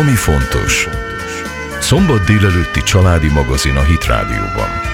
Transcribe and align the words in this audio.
Ami 0.00 0.14
fontos. 0.14 0.88
Szombat 1.80 2.24
délelőtti 2.24 2.82
családi 2.82 3.28
magazin 3.28 3.76
a 3.76 3.82
Hit 3.82 4.04
Rádióban. 4.04 4.91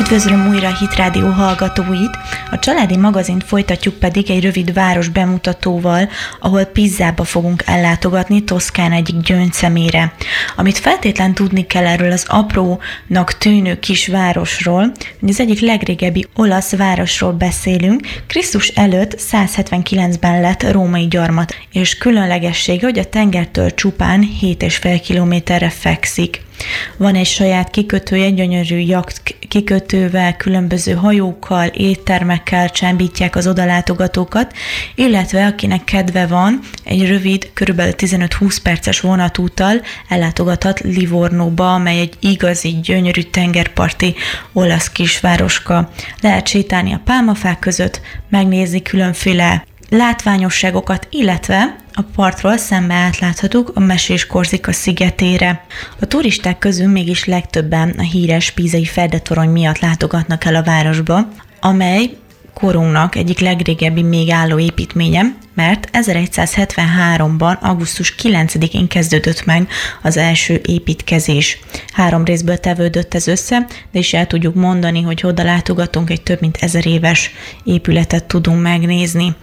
Üdvözlöm 0.00 0.48
újra 0.48 0.68
a 0.68 0.76
Hit 0.76 0.94
Rádió 0.94 1.26
hallgatóit! 1.26 2.18
A 2.50 2.58
családi 2.58 2.96
magazint 2.96 3.44
folytatjuk 3.44 3.94
pedig 3.94 4.30
egy 4.30 4.42
rövid 4.42 4.72
város 4.72 5.08
bemutatóval, 5.08 6.08
ahol 6.40 6.64
Pizzába 6.64 7.24
fogunk 7.24 7.62
ellátogatni 7.66 8.44
Toszkán 8.44 8.92
egyik 8.92 9.20
gyöngyszemére. 9.20 10.12
Amit 10.56 10.78
feltétlen 10.78 11.34
tudni 11.34 11.66
kell 11.66 11.86
erről 11.86 12.12
az 12.12 12.24
aprónak 12.28 13.38
tűnő 13.38 13.78
kis 13.78 14.06
városról, 14.06 14.92
hogy 15.20 15.28
az 15.28 15.40
egyik 15.40 15.60
legrégebbi 15.60 16.26
olasz 16.34 16.76
városról 16.76 17.32
beszélünk, 17.32 18.00
Krisztus 18.26 18.68
előtt 18.68 19.20
179-ben 19.32 20.40
lett 20.40 20.70
római 20.70 21.06
gyarmat, 21.06 21.54
és 21.72 21.98
különlegessége, 21.98 22.86
hogy 22.86 22.98
a 22.98 23.08
tengertől 23.08 23.74
csupán 23.74 24.28
7,5 24.40 25.00
kilométerre 25.04 25.70
fekszik. 25.70 26.48
Van 26.96 27.14
egy 27.14 27.26
saját 27.26 27.70
kikötője, 27.70 28.30
gyönyörű 28.30 28.78
jakt 28.78 29.36
kikötővel, 29.48 30.36
különböző 30.36 30.92
hajókkal, 30.92 31.66
éttermekkel 31.66 32.70
csábítják 32.70 33.36
az 33.36 33.46
odalátogatókat, 33.46 34.52
illetve 34.94 35.46
akinek 35.46 35.84
kedve 35.84 36.26
van, 36.26 36.60
egy 36.84 37.06
rövid, 37.06 37.50
körülbelül 37.54 37.94
15-20 37.96 38.56
perces 38.62 39.00
vonatúttal 39.00 39.80
ellátogathat 40.08 40.80
Livornóba, 40.80 41.74
amely 41.74 42.00
egy 42.00 42.14
igazi, 42.20 42.78
gyönyörű 42.82 43.22
tengerparti 43.22 44.14
olasz 44.52 44.90
kisvároska. 44.90 45.90
Lehet 46.20 46.48
sétálni 46.48 46.92
a 46.92 47.00
pálmafák 47.04 47.58
között, 47.58 48.00
megnézni 48.28 48.82
különféle 48.82 49.64
látványosságokat, 49.90 51.06
illetve 51.10 51.76
a 52.00 52.04
partról 52.14 52.56
szembe 52.56 52.94
átláthatók 52.94 53.70
a 53.74 53.80
Mesés 53.80 54.26
Korzika 54.26 54.72
szigetére. 54.72 55.64
A 56.00 56.06
turisták 56.06 56.58
közül 56.58 56.88
mégis 56.88 57.24
legtöbben 57.24 57.94
a 57.98 58.02
híres 58.02 58.50
pízai 58.50 58.84
ferdetorony 58.84 59.48
miatt 59.48 59.78
látogatnak 59.78 60.44
el 60.44 60.54
a 60.54 60.62
városba, 60.62 61.28
amely 61.60 62.10
korunknak 62.54 63.14
egyik 63.14 63.38
legrégebbi 63.38 64.02
még 64.02 64.30
álló 64.30 64.58
építménye, 64.58 65.22
mert 65.54 65.88
1173-ban, 65.92 67.58
augusztus 67.58 68.14
9-én 68.22 68.88
kezdődött 68.88 69.44
meg 69.44 69.68
az 70.02 70.16
első 70.16 70.60
építkezés. 70.64 71.58
Három 71.92 72.24
részből 72.24 72.58
tevődött 72.58 73.14
ez 73.14 73.26
össze, 73.26 73.66
de 73.92 73.98
is 73.98 74.14
el 74.14 74.26
tudjuk 74.26 74.54
mondani, 74.54 75.02
hogy 75.02 75.20
oda 75.24 75.42
látogatunk, 75.42 76.10
egy 76.10 76.22
több 76.22 76.40
mint 76.40 76.56
ezer 76.60 76.86
éves 76.86 77.30
épületet 77.64 78.24
tudunk 78.24 78.62
megnézni 78.62 79.34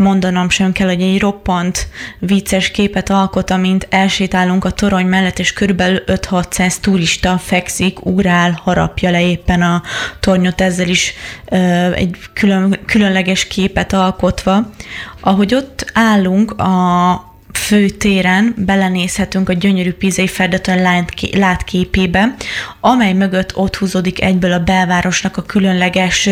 mondanom 0.00 0.48
sem 0.48 0.72
kell, 0.72 0.88
hogy 0.88 1.02
egy 1.02 1.20
roppant 1.20 1.88
vicces 2.18 2.70
képet 2.70 3.10
alkot, 3.10 3.50
amint 3.50 3.86
elsétálunk 3.90 4.64
a 4.64 4.70
torony 4.70 5.06
mellett, 5.06 5.38
és 5.38 5.52
körülbelül 5.52 6.02
5-600 6.06 6.74
turista 6.80 7.38
fekszik, 7.38 8.04
ugrál, 8.06 8.60
harapja 8.62 9.10
le 9.10 9.22
éppen 9.22 9.62
a 9.62 9.82
tornyot, 10.20 10.60
ezzel 10.60 10.88
is 10.88 11.14
ö, 11.50 11.56
egy 11.92 12.16
külön, 12.32 12.78
különleges 12.86 13.46
képet 13.46 13.92
alkotva. 13.92 14.70
Ahogy 15.20 15.54
ott 15.54 15.90
állunk 15.92 16.50
a 16.50 17.29
főtéren 17.70 18.54
belenézhetünk 18.56 19.48
a 19.48 19.52
gyönyörű 19.52 19.92
Pizai 19.92 20.26
Ferdetön 20.26 21.02
látképébe, 21.32 22.34
amely 22.80 23.12
mögött 23.12 23.56
ott 23.56 23.76
húzódik 23.76 24.22
egyből 24.22 24.52
a 24.52 24.58
belvárosnak 24.58 25.36
a 25.36 25.42
különleges 25.42 26.28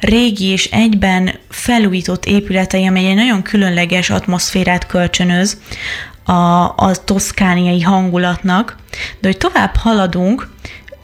régi 0.00 0.44
és 0.44 0.64
egyben 0.64 1.30
felújított 1.48 2.24
épületei, 2.24 2.86
amely 2.86 3.06
egy 3.06 3.14
nagyon 3.14 3.42
különleges 3.42 4.10
atmoszférát 4.10 4.86
kölcsönöz 4.86 5.60
a, 6.24 6.32
a 6.76 6.90
toszkániai 7.04 7.80
hangulatnak. 7.80 8.76
De 9.20 9.28
hogy 9.28 9.36
tovább 9.36 9.76
haladunk, 9.76 10.48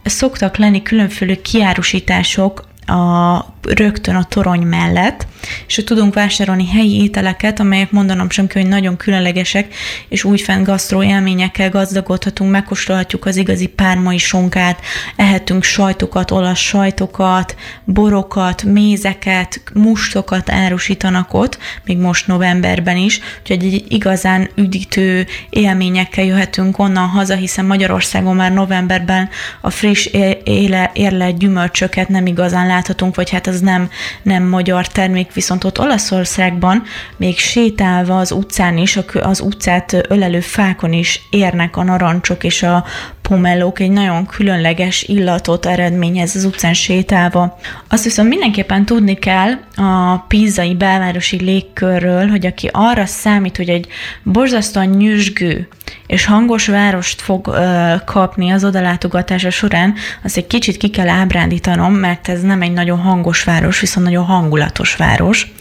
szoktak 0.05 0.57
lenni 0.57 0.83
különféle 0.83 1.35
kiárusítások 1.35 2.65
a, 2.87 3.54
rögtön 3.69 4.15
a 4.15 4.25
torony 4.25 4.61
mellett, 4.61 5.27
és 5.67 5.75
hogy 5.75 5.85
tudunk 5.85 6.15
vásárolni 6.15 6.69
helyi 6.69 7.03
ételeket, 7.03 7.61
amelyek 7.61 7.91
mondanom 7.91 8.31
sem 8.31 8.47
kell, 8.47 8.63
hogy 8.63 8.71
nagyon 8.71 8.97
különlegesek, 8.97 9.75
és 10.09 10.25
úgy 10.25 10.41
fenn 10.41 10.63
gasztró 10.63 11.03
élményekkel 11.03 11.71
gazdagodhatunk, 11.71 12.51
megkóstolhatjuk 12.51 13.27
az 13.27 13.37
igazi 13.37 13.67
pármai 13.67 14.19
sonkát, 14.19 14.81
ehetünk 15.17 15.63
sajtokat, 15.63 16.31
olasz 16.31 16.59
sajtokat, 16.59 17.57
borokat, 17.85 18.63
mézeket, 18.63 19.63
mustokat 19.75 20.51
árusítanak 20.51 21.35
ott, 21.35 21.59
még 21.85 21.99
most 21.99 22.27
novemberben 22.27 22.97
is, 22.97 23.21
úgyhogy 23.41 23.65
egy 23.65 23.85
igazán 23.89 24.51
üdítő 24.55 25.27
élményekkel 25.51 26.25
jöhetünk 26.25 26.79
onnan 26.79 27.09
haza, 27.09 27.35
hiszen 27.35 27.65
Magyarországon 27.65 28.37
már 28.37 28.53
novemberben 28.53 29.29
a 29.61 29.71
friss 29.71 30.09
éle, 30.45 30.91
érle 30.95 31.31
gyümölcsöket 31.31 32.09
nem 32.09 32.27
igazán 32.27 32.67
láthatunk, 32.67 33.15
vagy 33.15 33.31
hát 33.31 33.47
az 33.47 33.54
nem, 33.61 33.91
nem 34.23 34.43
magyar 34.43 34.89
termék, 34.89 35.33
viszont 35.33 35.65
ott 35.65 35.81
Olaszországban 35.81 36.83
még 37.17 37.39
sétálva 37.39 38.19
az 38.19 38.33
utcán 38.33 38.77
is, 38.77 38.99
az 39.23 39.41
utcát 39.41 39.97
ölelő 40.09 40.41
fákon 40.41 40.93
is 40.93 41.23
érnek 41.31 41.77
a 41.77 41.83
narancsok 41.83 42.45
és 42.45 42.63
a 42.63 42.85
pomellók 43.29 43.81
egy 43.81 43.91
nagyon 43.91 44.27
különleges 44.27 45.03
illatot 45.03 45.67
eredményez 45.67 46.37
az 46.37 46.45
utcán 46.45 46.75
sétálva. 46.75 47.59
Azt 47.89 48.05
viszont 48.05 48.29
mindenképpen 48.29 48.85
tudni 48.85 49.15
kell 49.15 49.53
a 49.77 50.17
pízai 50.17 50.75
belvárosi 50.75 51.43
légkörről, 51.43 52.29
hogy 52.29 52.47
aki 52.47 52.69
arra 52.73 53.07
számít, 53.07 53.57
hogy 53.57 53.69
egy 53.69 53.87
borzasztóan 54.23 54.87
nyüzsgő 54.87 55.69
és 56.07 56.25
hangos 56.25 56.67
várost 56.67 57.21
fog 57.21 57.47
ö, 57.47 57.95
kapni 58.05 58.51
az 58.51 58.65
odalátogatása 58.65 59.51
során, 59.51 59.95
azt 60.23 60.37
egy 60.37 60.47
kicsit 60.47 60.77
ki 60.77 60.91
kell 60.91 61.09
ábrándítanom, 61.09 61.95
mert 61.95 62.29
ez 62.29 62.43
nem 62.43 62.63
egy 62.63 62.73
nagyon 62.73 62.99
hangos 62.99 63.45
város, 63.45 63.81
viszont 63.81 64.07
nagyon 64.07 64.25
hangulatos 64.25 64.97
város. 64.97 65.53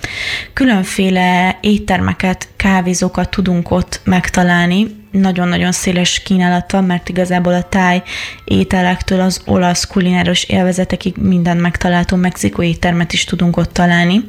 Különféle 0.53 1.57
éttermeket, 1.61 2.47
kávézókat 2.55 3.29
tudunk 3.29 3.71
ott 3.71 4.01
megtalálni, 4.03 5.02
nagyon-nagyon 5.13 5.71
széles 5.71 6.21
kínálat 6.23 6.71
van, 6.71 6.83
mert 6.83 7.09
igazából 7.09 7.53
a 7.53 7.63
táj 7.63 8.01
ételektől 8.43 9.19
az 9.19 9.41
olasz 9.45 9.87
kulináros 9.87 10.43
élvezetekig 10.43 11.15
mindent 11.17 11.61
megtaláltunk, 11.61 12.21
mexikói 12.21 12.67
éttermet 12.67 13.13
is 13.13 13.23
tudunk 13.23 13.57
ott 13.57 13.73
találni. 13.73 14.27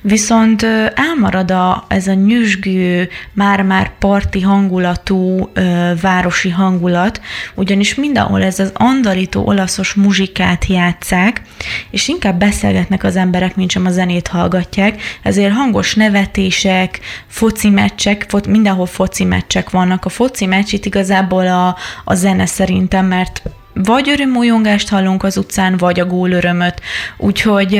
Viszont 0.00 0.66
elmarad 0.94 1.50
a, 1.50 1.84
ez 1.88 2.06
a 2.06 2.12
nyüzsgő, 2.12 3.08
már-már 3.32 3.98
parti 3.98 4.40
hangulatú 4.40 5.50
ö, 5.52 5.92
városi 6.00 6.50
hangulat, 6.50 7.20
ugyanis 7.54 7.94
mindenhol 7.94 8.42
ez 8.42 8.58
az 8.58 8.72
andalító 8.74 9.46
olaszos 9.46 9.94
muzsikát 9.94 10.66
játszák, 10.66 11.42
és 11.90 12.08
inkább 12.08 12.38
beszélgetnek 12.38 13.04
az 13.04 13.16
emberek, 13.16 13.56
mint 13.56 13.70
sem 13.70 13.86
a 13.86 13.90
zenét 13.90 14.28
hallgatják, 14.28 15.02
ezért 15.22 15.52
hangos 15.52 15.94
nevetések, 15.94 17.00
foci 17.26 17.68
meccsek, 17.68 18.26
mindenhol 18.48 18.86
foci 18.86 19.24
meccsek 19.24 19.70
vannak, 19.70 20.04
a 20.04 20.08
foci 20.20 20.46
meccs 20.46 20.72
itt 20.72 20.84
igazából 20.84 21.46
a, 21.46 21.76
a 22.04 22.14
zene 22.14 22.46
szerintem, 22.46 23.06
mert 23.06 23.42
vagy 23.74 24.08
örömújongást 24.08 24.88
hallunk 24.88 25.22
az 25.22 25.36
utcán, 25.36 25.76
vagy 25.76 26.00
a 26.00 26.06
gólörömöt. 26.06 26.80
Úgyhogy 27.16 27.74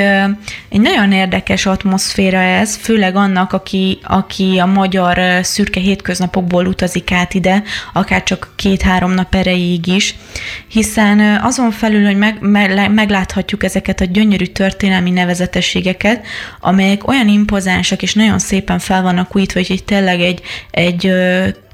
egy 0.69 0.81
nagyon 0.81 1.13
érdekes 1.13 1.67
atmoszféra 1.67 2.39
ez, 2.39 2.77
főleg 2.77 3.17
annak, 3.17 3.53
aki, 3.53 3.99
aki 4.03 4.59
a 4.59 4.67
magyar 4.67 5.45
szürke 5.45 5.81
hétköznapokból 5.81 6.67
utazik 6.67 7.13
át 7.13 7.35
ide, 7.35 7.63
akár 7.93 8.23
csak 8.23 8.53
két-három 8.57 9.11
nap 9.11 9.35
erejéig 9.35 9.87
is, 9.87 10.15
hiszen 10.69 11.41
azon 11.43 11.71
felül, 11.71 12.05
hogy 12.05 12.17
meg, 12.17 12.37
meg, 12.41 12.93
megláthatjuk 12.93 13.65
ezeket 13.65 14.01
a 14.01 14.05
gyönyörű 14.05 14.47
történelmi 14.47 15.11
nevezetességeket, 15.11 16.27
amelyek 16.61 17.09
olyan 17.09 17.29
impozánsak 17.29 18.03
és 18.03 18.15
nagyon 18.15 18.39
szépen 18.39 18.79
fel 18.79 19.03
vannak 19.03 19.37
újítva, 19.37 19.61
hogy 19.67 19.85
tényleg 19.85 20.21
egy, 20.21 20.43
egy 20.71 21.13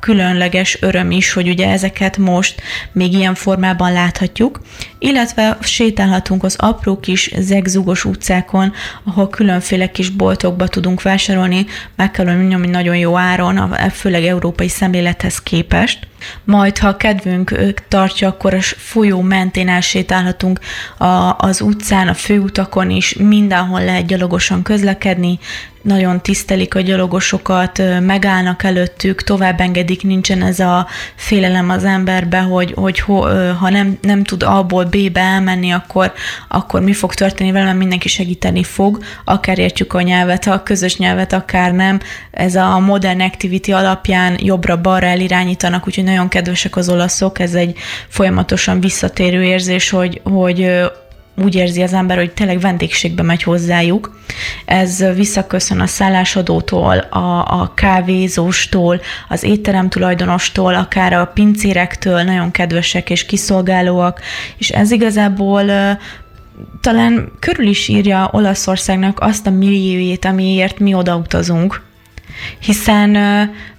különleges 0.06 0.78
öröm 0.80 1.10
is, 1.10 1.32
hogy 1.32 1.48
ugye 1.48 1.70
ezeket 1.70 2.16
most 2.16 2.62
még 2.92 3.12
ilyen 3.12 3.34
formában 3.34 3.92
láthatjuk, 3.92 4.60
illetve 5.06 5.58
sétálhatunk 5.60 6.44
az 6.44 6.56
apró 6.58 7.00
kis 7.00 7.30
zegzugos 7.38 8.04
utcákon, 8.04 8.72
ahol 9.04 9.28
különféle 9.28 9.90
kis 9.90 10.08
boltokba 10.08 10.68
tudunk 10.68 11.02
vásárolni, 11.02 11.66
meg 11.96 12.10
kell 12.10 12.26
hogy 12.26 12.70
nagyon 12.70 12.96
jó 12.96 13.16
áron, 13.16 13.74
főleg 13.92 14.24
európai 14.24 14.68
szemlélethez 14.68 15.42
képest. 15.42 15.98
Majd, 16.44 16.78
ha 16.78 16.96
kedvünk 16.96 17.74
tartja, 17.88 18.28
akkor 18.28 18.54
a 18.54 18.60
folyó 18.60 19.20
mentén 19.20 19.68
elsétálhatunk 19.68 20.60
a, 20.98 21.34
az 21.38 21.60
utcán, 21.60 22.08
a 22.08 22.14
főutakon 22.14 22.90
is, 22.90 23.14
mindenhol 23.14 23.84
lehet 23.84 24.06
gyalogosan 24.06 24.62
közlekedni, 24.62 25.38
nagyon 25.86 26.20
tisztelik 26.20 26.74
a 26.74 26.80
gyalogosokat, 26.80 27.82
megállnak 28.00 28.62
előttük, 28.62 29.22
tovább 29.22 29.60
engedik, 29.60 30.02
nincsen 30.02 30.42
ez 30.42 30.60
a 30.60 30.86
félelem 31.14 31.70
az 31.70 31.84
emberbe, 31.84 32.38
hogy, 32.38 32.72
hogy 32.76 33.00
ha 33.58 33.68
nem, 33.70 33.98
nem 34.00 34.24
tud 34.24 34.42
A-ból 34.42 34.84
B-be 34.96 35.20
elmenni, 35.20 35.70
akkor, 35.70 36.12
akkor 36.48 36.80
mi 36.80 36.92
fog 36.92 37.14
történni 37.14 37.52
vele, 37.52 37.64
mert 37.64 37.78
mindenki 37.78 38.08
segíteni 38.08 38.62
fog, 38.62 38.98
akár 39.24 39.58
értjük 39.58 39.92
a 39.92 40.00
nyelvet, 40.00 40.46
a 40.46 40.62
közös 40.62 40.96
nyelvet, 40.96 41.32
akár 41.32 41.72
nem. 41.72 42.00
Ez 42.30 42.54
a 42.54 42.78
modern 42.78 43.20
activity 43.20 43.72
alapján 43.72 44.36
jobbra-balra 44.38 45.06
elirányítanak, 45.06 45.86
úgyhogy 45.86 46.04
nagyon 46.04 46.28
kedvesek 46.28 46.76
az 46.76 46.88
olaszok, 46.88 47.38
ez 47.38 47.54
egy 47.54 47.78
folyamatosan 48.08 48.80
visszatérő 48.80 49.44
érzés, 49.44 49.90
hogy, 49.90 50.20
hogy 50.24 50.70
úgy 51.42 51.54
érzi 51.54 51.82
az 51.82 51.92
ember, 51.92 52.16
hogy 52.16 52.32
tényleg 52.32 52.60
vendégségbe 52.60 53.22
megy 53.22 53.42
hozzájuk. 53.42 54.18
Ez 54.64 55.04
visszaköszön 55.14 55.80
a 55.80 55.86
szállásadótól, 55.86 56.96
a, 56.98 57.60
a 57.60 57.72
kávézóstól, 57.74 59.00
az 59.28 59.42
étterem 59.42 59.88
tulajdonostól, 59.88 60.74
akár 60.74 61.12
a 61.12 61.26
pincérektől, 61.26 62.22
nagyon 62.22 62.50
kedvesek 62.50 63.10
és 63.10 63.26
kiszolgálóak, 63.26 64.20
és 64.56 64.68
ez 64.70 64.90
igazából 64.90 65.70
talán 66.80 67.32
körül 67.38 67.66
is 67.66 67.88
írja 67.88 68.28
Olaszországnak 68.32 69.20
azt 69.20 69.46
a 69.46 69.50
milliójét, 69.50 70.24
amiért 70.24 70.78
mi 70.78 70.94
odautazunk, 70.94 71.82
hiszen 72.58 73.10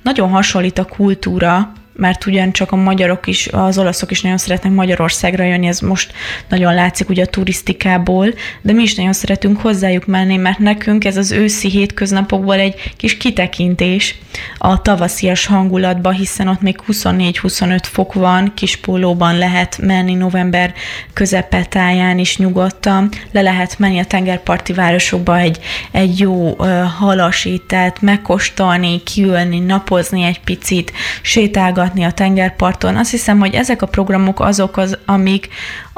nagyon 0.02 0.30
hasonlít 0.30 0.80
a 0.80 0.86
kultúra 0.86 1.72
mert 1.98 2.26
ugyancsak 2.26 2.72
a 2.72 2.76
magyarok 2.76 3.28
is, 3.28 3.48
az 3.48 3.78
olaszok 3.78 4.12
is 4.12 4.22
nagyon 4.22 4.38
szeretnek 4.38 4.72
Magyarországra 4.72 5.44
jönni, 5.44 5.68
ez 5.68 5.80
most 5.80 6.12
nagyon 6.50 6.74
látszik 6.74 7.10
ugye 7.10 7.24
a 7.24 7.28
turisztikából, 7.28 8.34
de 8.62 8.74
mi 8.74 8.82
is 8.82 8.96
nagyon 8.96 9.14
szeretünk 9.14 9.62
hozzájuk 9.62 10.06
menni, 10.06 10.38
mert 10.38 10.60
nekünk 10.60 11.06
ez 11.06 11.18
az 11.18 11.32
őszi 11.32 11.70
hétköznapokból 11.70 12.56
egy 12.56 12.94
kis 12.98 13.18
kitekintés 13.18 14.16
a 14.58 14.82
tavaszias 14.82 15.46
hangulatba, 15.46 16.12
hiszen 16.12 16.48
ott 16.48 16.62
még 16.62 16.80
24-25 16.88 17.80
fok 17.82 18.14
van, 18.14 18.52
kis 18.56 18.76
pólóban 18.76 19.38
lehet 19.38 19.78
menni 19.82 20.14
november 20.14 20.74
közepetáján 21.14 22.20
is 22.20 22.38
nyugodtan, 22.38 23.10
le 23.32 23.42
lehet 23.42 23.80
menni 23.80 24.00
a 24.00 24.06
tengerparti 24.06 24.74
városokba 24.74 25.38
egy, 25.38 25.60
egy 25.92 26.20
jó 26.20 26.50
uh, 26.50 26.82
halasítát, 26.82 28.02
megkóstolni, 28.02 29.04
kiülni, 29.04 29.60
napozni 29.60 30.24
egy 30.24 30.40
picit, 30.40 30.92
sétálgatni, 31.22 32.04
a 32.04 32.12
tengerparton. 32.12 32.96
Azt 32.96 33.12
hiszem, 33.12 33.40
hogy 33.40 33.54
ezek 33.54 33.82
a 33.82 33.88
programok 33.88 34.40
azok, 34.40 34.78
az, 34.78 34.98
amik, 35.06 35.50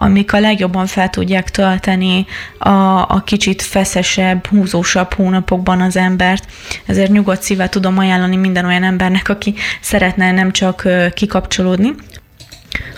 amik 0.01 0.33
a 0.33 0.39
legjobban 0.39 0.85
fel 0.85 1.09
tudják 1.09 1.49
tölteni 1.49 2.25
a, 2.57 2.69
a 2.99 3.21
kicsit 3.25 3.61
feszesebb, 3.61 4.45
húzósabb 4.45 5.13
hónapokban 5.13 5.81
az 5.81 5.97
embert. 5.97 6.45
Ezért 6.85 7.11
nyugodt 7.11 7.41
szívvel 7.41 7.69
tudom 7.69 7.97
ajánlani 7.97 8.35
minden 8.35 8.65
olyan 8.65 8.83
embernek, 8.83 9.29
aki 9.29 9.53
szeretne 9.81 10.31
nem 10.31 10.51
csak 10.51 10.87
kikapcsolódni, 11.13 11.93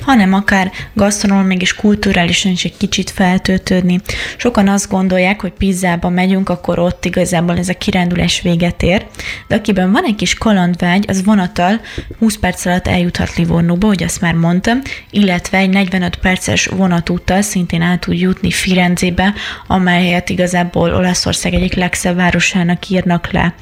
hanem 0.02 0.34
akár 0.34 0.72
gasztronómiai 0.94 1.60
és 1.62 1.76
kulturálisan 1.76 2.52
is 2.52 2.66
egy 2.66 2.78
kicsit 2.78 3.10
feltöltődni. 3.10 4.00
Sokan 4.38 4.68
azt 4.68 4.90
gondolják, 4.90 5.42
hogy 5.42 5.52
pizzába 5.52 6.10
megyünk, 6.10 6.50
akkor 6.50 6.80
ott 6.80 7.06
igazából 7.06 7.58
ez 7.58 7.70
a 7.70 7.74
kirándulás 7.74 8.42
véget 8.42 8.84
ér, 8.84 9.06
de 9.48 9.56
akiben 9.56 9.92
van 9.92 10.04
egy 10.04 10.16
kis 10.16 10.34
kalandvágy, 10.34 11.06
az 11.08 11.24
vonattal 11.24 11.82
20 12.20 12.38
perc 12.38 12.66
alatt 12.66 12.88
eljuthat 12.88 13.36
Livornóba, 13.36 13.88
hogy 13.88 14.04
azt 14.04 14.22
már 14.22 14.34
mondtam, 14.34 14.82
illetve 15.10 15.58
egy 15.58 15.70
45 15.70 16.16
perces 16.16 16.66
vonatúttal 16.66 17.42
szintén 17.42 17.82
át 17.82 18.00
tud 18.00 18.20
jutni 18.20 18.52
Firenzébe, 18.52 19.34
amelyet 19.68 20.30
igazából 20.30 20.94
Olaszország 20.94 21.54
egyik 21.54 21.74
legszebb 21.74 22.16
városának 22.16 22.90
írnak 22.90 23.32
le. 23.32 23.54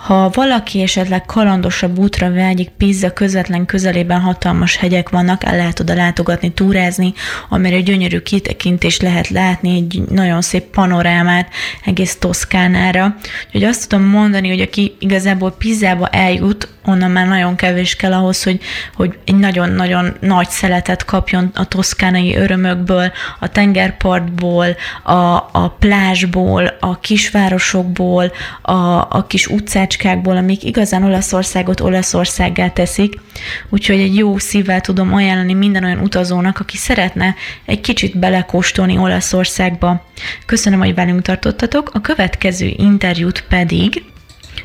Ha 0.00 0.30
valaki 0.32 0.82
esetleg 0.82 1.24
kalandosabb 1.24 1.98
útra 1.98 2.32
vágyik, 2.32 2.68
Pizza 2.68 3.12
közvetlen 3.12 3.66
közelében 3.66 4.20
hatalmas 4.20 4.76
hegyek 4.76 5.08
vannak, 5.08 5.44
el 5.44 5.56
lehet 5.56 5.80
oda 5.80 5.94
látogatni, 5.94 6.52
túrázni, 6.52 7.12
amire 7.48 7.80
gyönyörű 7.80 8.18
kitekintést 8.18 9.02
lehet 9.02 9.28
látni, 9.28 9.76
egy 9.76 10.02
nagyon 10.10 10.40
szép 10.40 10.64
panorámát 10.64 11.48
egész 11.84 12.16
Toszkánára. 12.18 13.16
Úgyhogy 13.46 13.64
azt 13.64 13.88
tudom 13.88 14.04
mondani, 14.04 14.48
hogy 14.48 14.60
aki 14.60 14.96
igazából 14.98 15.50
Pizzába 15.50 16.06
eljut, 16.06 16.68
onnan 16.84 17.10
már 17.10 17.26
nagyon 17.26 17.56
kevés 17.56 17.96
kell 17.96 18.12
ahhoz, 18.12 18.42
hogy, 18.42 18.60
hogy 18.94 19.18
egy 19.24 19.34
nagyon-nagyon 19.34 20.16
nagy 20.20 20.48
szeletet 20.48 21.04
kapjon 21.04 21.50
a 21.54 21.64
toszkánai 21.64 22.36
örömökből, 22.36 23.12
a 23.40 23.48
tengerpartból, 23.48 24.76
a, 25.02 25.12
a 25.52 25.76
plázsból, 25.78 26.76
a 26.80 26.98
kisvárosokból, 27.00 28.32
a, 28.62 28.72
a 28.98 29.24
kis 29.28 29.46
utcácskákból, 29.90 30.36
amik 30.36 30.64
igazán 30.64 31.04
Olaszországot 31.04 31.80
Olaszországgá 31.80 32.68
teszik. 32.68 33.20
Úgyhogy 33.68 34.00
egy 34.00 34.16
jó 34.16 34.38
szívvel 34.38 34.80
tudom 34.80 35.14
ajánlani 35.14 35.52
minden 35.52 35.84
olyan 35.84 35.98
utazónak, 35.98 36.58
aki 36.60 36.76
szeretne 36.76 37.34
egy 37.64 37.80
kicsit 37.80 38.18
belekóstolni 38.18 38.98
Olaszországba. 38.98 40.04
Köszönöm, 40.46 40.78
hogy 40.78 40.94
velünk 40.94 41.22
tartottatok. 41.22 41.90
A 41.94 42.00
következő 42.00 42.74
interjút 42.76 43.44
pedig 43.48 44.02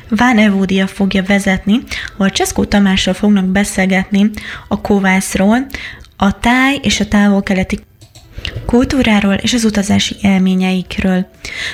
Ván 0.08 0.38
Evódia 0.38 0.86
fogja 0.86 1.22
vezetni, 1.22 1.80
ahol 2.14 2.30
Cseszkó 2.30 2.64
Tamással 2.64 3.14
fognak 3.14 3.44
beszélgetni 3.44 4.30
a 4.68 4.80
kovászról, 4.80 5.66
a 6.16 6.38
táj 6.38 6.78
és 6.82 7.00
a 7.00 7.08
távol-keleti 7.08 7.78
kultúráról 8.66 9.34
és 9.34 9.52
az 9.52 9.64
utazási 9.64 10.16
élményeikről. 10.22 11.26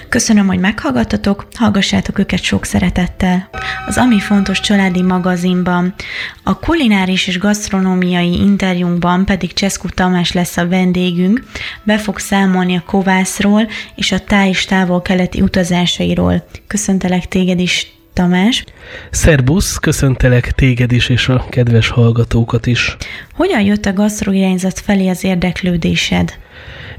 Köszönöm, 0.09 0.47
hogy 0.47 0.59
meghallgattatok, 0.59 1.49
hallgassátok 1.55 2.19
őket 2.19 2.43
sok 2.43 2.65
szeretettel. 2.65 3.49
Az 3.87 3.99
Ami 3.99 4.21
Fontos 4.21 4.61
Családi 4.61 5.03
magazinban, 5.03 5.95
a 6.43 6.59
kulináris 6.59 7.27
és 7.27 7.39
gasztronómiai 7.39 8.33
interjúnkban 8.33 9.25
pedig 9.25 9.53
Cseszkó 9.53 9.89
Tamás 9.89 10.33
lesz 10.33 10.57
a 10.57 10.69
vendégünk, 10.69 11.45
be 11.83 11.99
fog 11.99 12.19
számolni 12.19 12.77
a 12.77 12.83
kovászról 12.87 13.69
és 13.95 14.13
a 14.13 14.19
táj 14.19 14.49
és 14.49 14.65
távol-keleti 14.65 15.41
utazásairól. 15.41 16.47
Köszöntelek 16.67 17.29
téged 17.29 17.59
is, 17.59 17.93
Tamás. 18.13 18.65
Szerbusz, 19.11 19.77
köszöntelek 19.77 20.53
téged 20.53 20.93
is, 20.93 21.09
és 21.09 21.29
a 21.29 21.47
kedves 21.49 21.89
hallgatókat 21.89 22.67
is. 22.67 22.97
Hogyan 23.35 23.61
jött 23.61 23.87
a 23.87 23.93
gasztroirányzat 23.93 24.81
felé 24.81 25.09
az 25.09 25.25
érdeklődésed? 25.25 26.33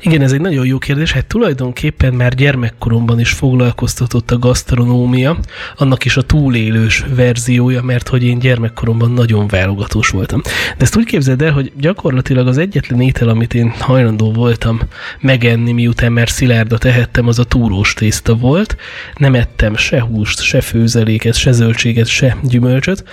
Igen, 0.06 0.21
ez 0.21 0.31
egy 0.31 0.42
nagyon 0.42 0.65
jó 0.65 0.77
kérdés. 0.77 1.12
Hát 1.12 1.25
tulajdonképpen 1.25 2.13
már 2.13 2.36
gyermekkoromban 2.36 3.19
is 3.19 3.31
foglalkoztatott 3.31 4.31
a 4.31 4.39
gasztronómia, 4.39 5.38
annak 5.75 6.06
is 6.06 6.18
a 6.18 6.21
túlélős 6.21 7.06
verziója, 7.15 7.81
mert 7.81 8.07
hogy 8.07 8.24
én 8.24 8.39
gyermekkoromban 8.39 9.12
nagyon 9.12 9.48
válogatós 9.48 10.10
voltam. 10.10 10.42
De 10.77 10.83
ezt 10.83 10.98
úgy 10.98 11.06
képzeld 11.06 11.42
el, 11.42 11.51
hogy 11.51 11.71
gyakorlatilag 11.77 12.48
az 12.48 12.57
egyetlen 12.57 13.01
étel, 13.01 13.27
amit 13.27 13.54
én 13.54 13.74
hajlandó 13.80 14.31
voltam 14.31 14.80
megenni, 15.19 15.71
miután 15.71 16.12
már 16.12 16.30
szilárda 16.30 16.77
tehettem, 16.77 17.27
az 17.27 17.39
a 17.39 17.44
túrós 17.44 17.94
tészta 17.94 18.36
volt. 18.36 18.75
Nem 19.15 19.36
ettem 19.36 19.75
se 19.75 20.01
húst, 20.01 20.42
se 20.42 20.62
főzeléket, 20.62 21.36
se 21.36 21.51
zöldséget, 21.51 22.07
se 22.07 22.38
gyümölcsöt, 22.44 23.04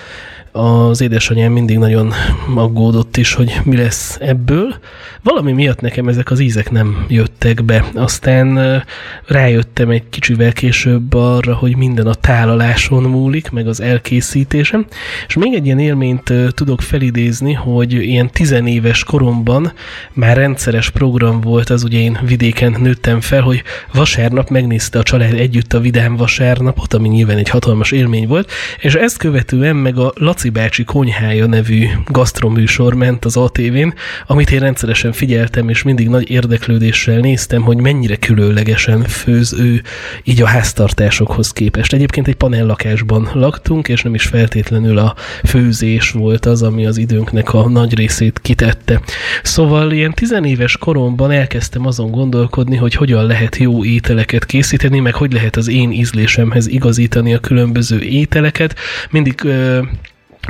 az 0.53 1.01
édesanyám 1.01 1.53
mindig 1.53 1.79
nagyon 1.79 2.13
aggódott 2.55 3.17
is, 3.17 3.35
hogy 3.35 3.61
mi 3.65 3.77
lesz 3.77 4.19
ebből. 4.21 4.75
Valami 5.23 5.53
miatt 5.53 5.81
nekem 5.81 6.09
ezek 6.09 6.31
az 6.31 6.41
ízek 6.41 6.71
nem 6.71 7.05
jöttek 7.09 7.65
be. 7.65 7.85
Aztán 7.95 8.83
rájöttem 9.27 9.91
egy 9.91 10.09
kicsivel 10.11 10.53
később 10.53 11.15
arra, 11.15 11.55
hogy 11.55 11.77
minden 11.77 12.07
a 12.07 12.15
tálaláson 12.15 13.03
múlik, 13.03 13.51
meg 13.51 13.69
az 13.69 13.81
elkészítésem. 13.81 14.87
És 15.27 15.35
még 15.35 15.55
egy 15.55 15.65
ilyen 15.65 15.79
élményt 15.79 16.33
tudok 16.55 16.83
felidézni, 16.83 17.53
hogy 17.53 17.93
ilyen 17.93 18.31
tizenéves 18.31 19.05
koromban 19.05 19.73
már 20.13 20.37
rendszeres 20.37 20.91
program 20.91 21.41
volt, 21.41 21.71
az 21.71 21.85
ugye 21.85 21.99
én 21.99 22.19
vidéken 22.27 22.77
nőttem 22.81 23.21
fel, 23.21 23.43
hogy 23.43 23.63
vasárnap 23.93 24.49
megnézte 24.49 24.99
a 24.99 25.03
család 25.03 25.35
együtt 25.35 25.73
a 25.73 25.81
Vidám 25.81 26.17
vasárnapot, 26.17 26.95
ami 26.95 27.09
nyilván 27.09 27.37
egy 27.37 27.49
hatalmas 27.49 27.93
élmény 27.93 28.27
volt, 28.27 28.51
és 28.81 28.95
ezt 28.95 29.17
követően 29.17 29.77
meg 29.77 29.99
a 29.99 30.13
Laci 30.15 30.40
bácsi 30.49 30.85
konyhája 30.85 31.47
nevű 31.47 31.87
gasztroműsor 32.07 32.95
ment 32.95 33.25
az 33.25 33.37
ATV-n, 33.37 33.95
amit 34.27 34.51
én 34.51 34.61
rendszeresen 34.61 35.13
figyeltem, 35.13 35.69
és 35.69 35.83
mindig 35.83 36.09
nagy 36.09 36.31
érdeklődéssel 36.31 37.19
néztem, 37.19 37.63
hogy 37.63 37.77
mennyire 37.77 38.17
különlegesen 38.17 39.03
főz 39.03 39.53
ő 39.53 39.83
így 40.25 40.43
a 40.43 40.47
háztartásokhoz 40.47 41.53
képest. 41.53 41.93
Egyébként 41.93 42.29
egy 42.29 42.35
panellakásban 42.35 43.29
laktunk, 43.35 43.89
és 43.89 44.03
nem 44.03 44.15
is 44.15 44.23
feltétlenül 44.23 44.99
a 44.99 45.15
főzés 45.45 46.11
volt 46.11 46.47
az, 46.47 46.63
ami 46.63 46.87
az 46.87 46.97
időnknek 46.97 47.55
a 47.55 47.69
nagy 47.69 47.95
részét 47.95 48.39
kitette. 48.43 49.01
Szóval 49.43 49.93
ilyen 49.93 50.13
tizenéves 50.13 50.77
koromban 50.77 51.31
elkezdtem 51.31 51.87
azon 51.87 52.11
gondolkodni, 52.11 52.77
hogy 52.77 52.95
hogyan 52.95 53.27
lehet 53.27 53.57
jó 53.57 53.85
ételeket 53.85 54.45
készíteni, 54.45 55.01
meg 55.01 55.15
hogy 55.15 55.33
lehet 55.33 55.57
az 55.57 55.69
én 55.69 55.91
ízlésemhez 55.91 56.67
igazítani 56.67 57.35
a 57.35 57.39
különböző 57.39 58.01
ételeket. 58.01 58.75
Mindig 59.11 59.35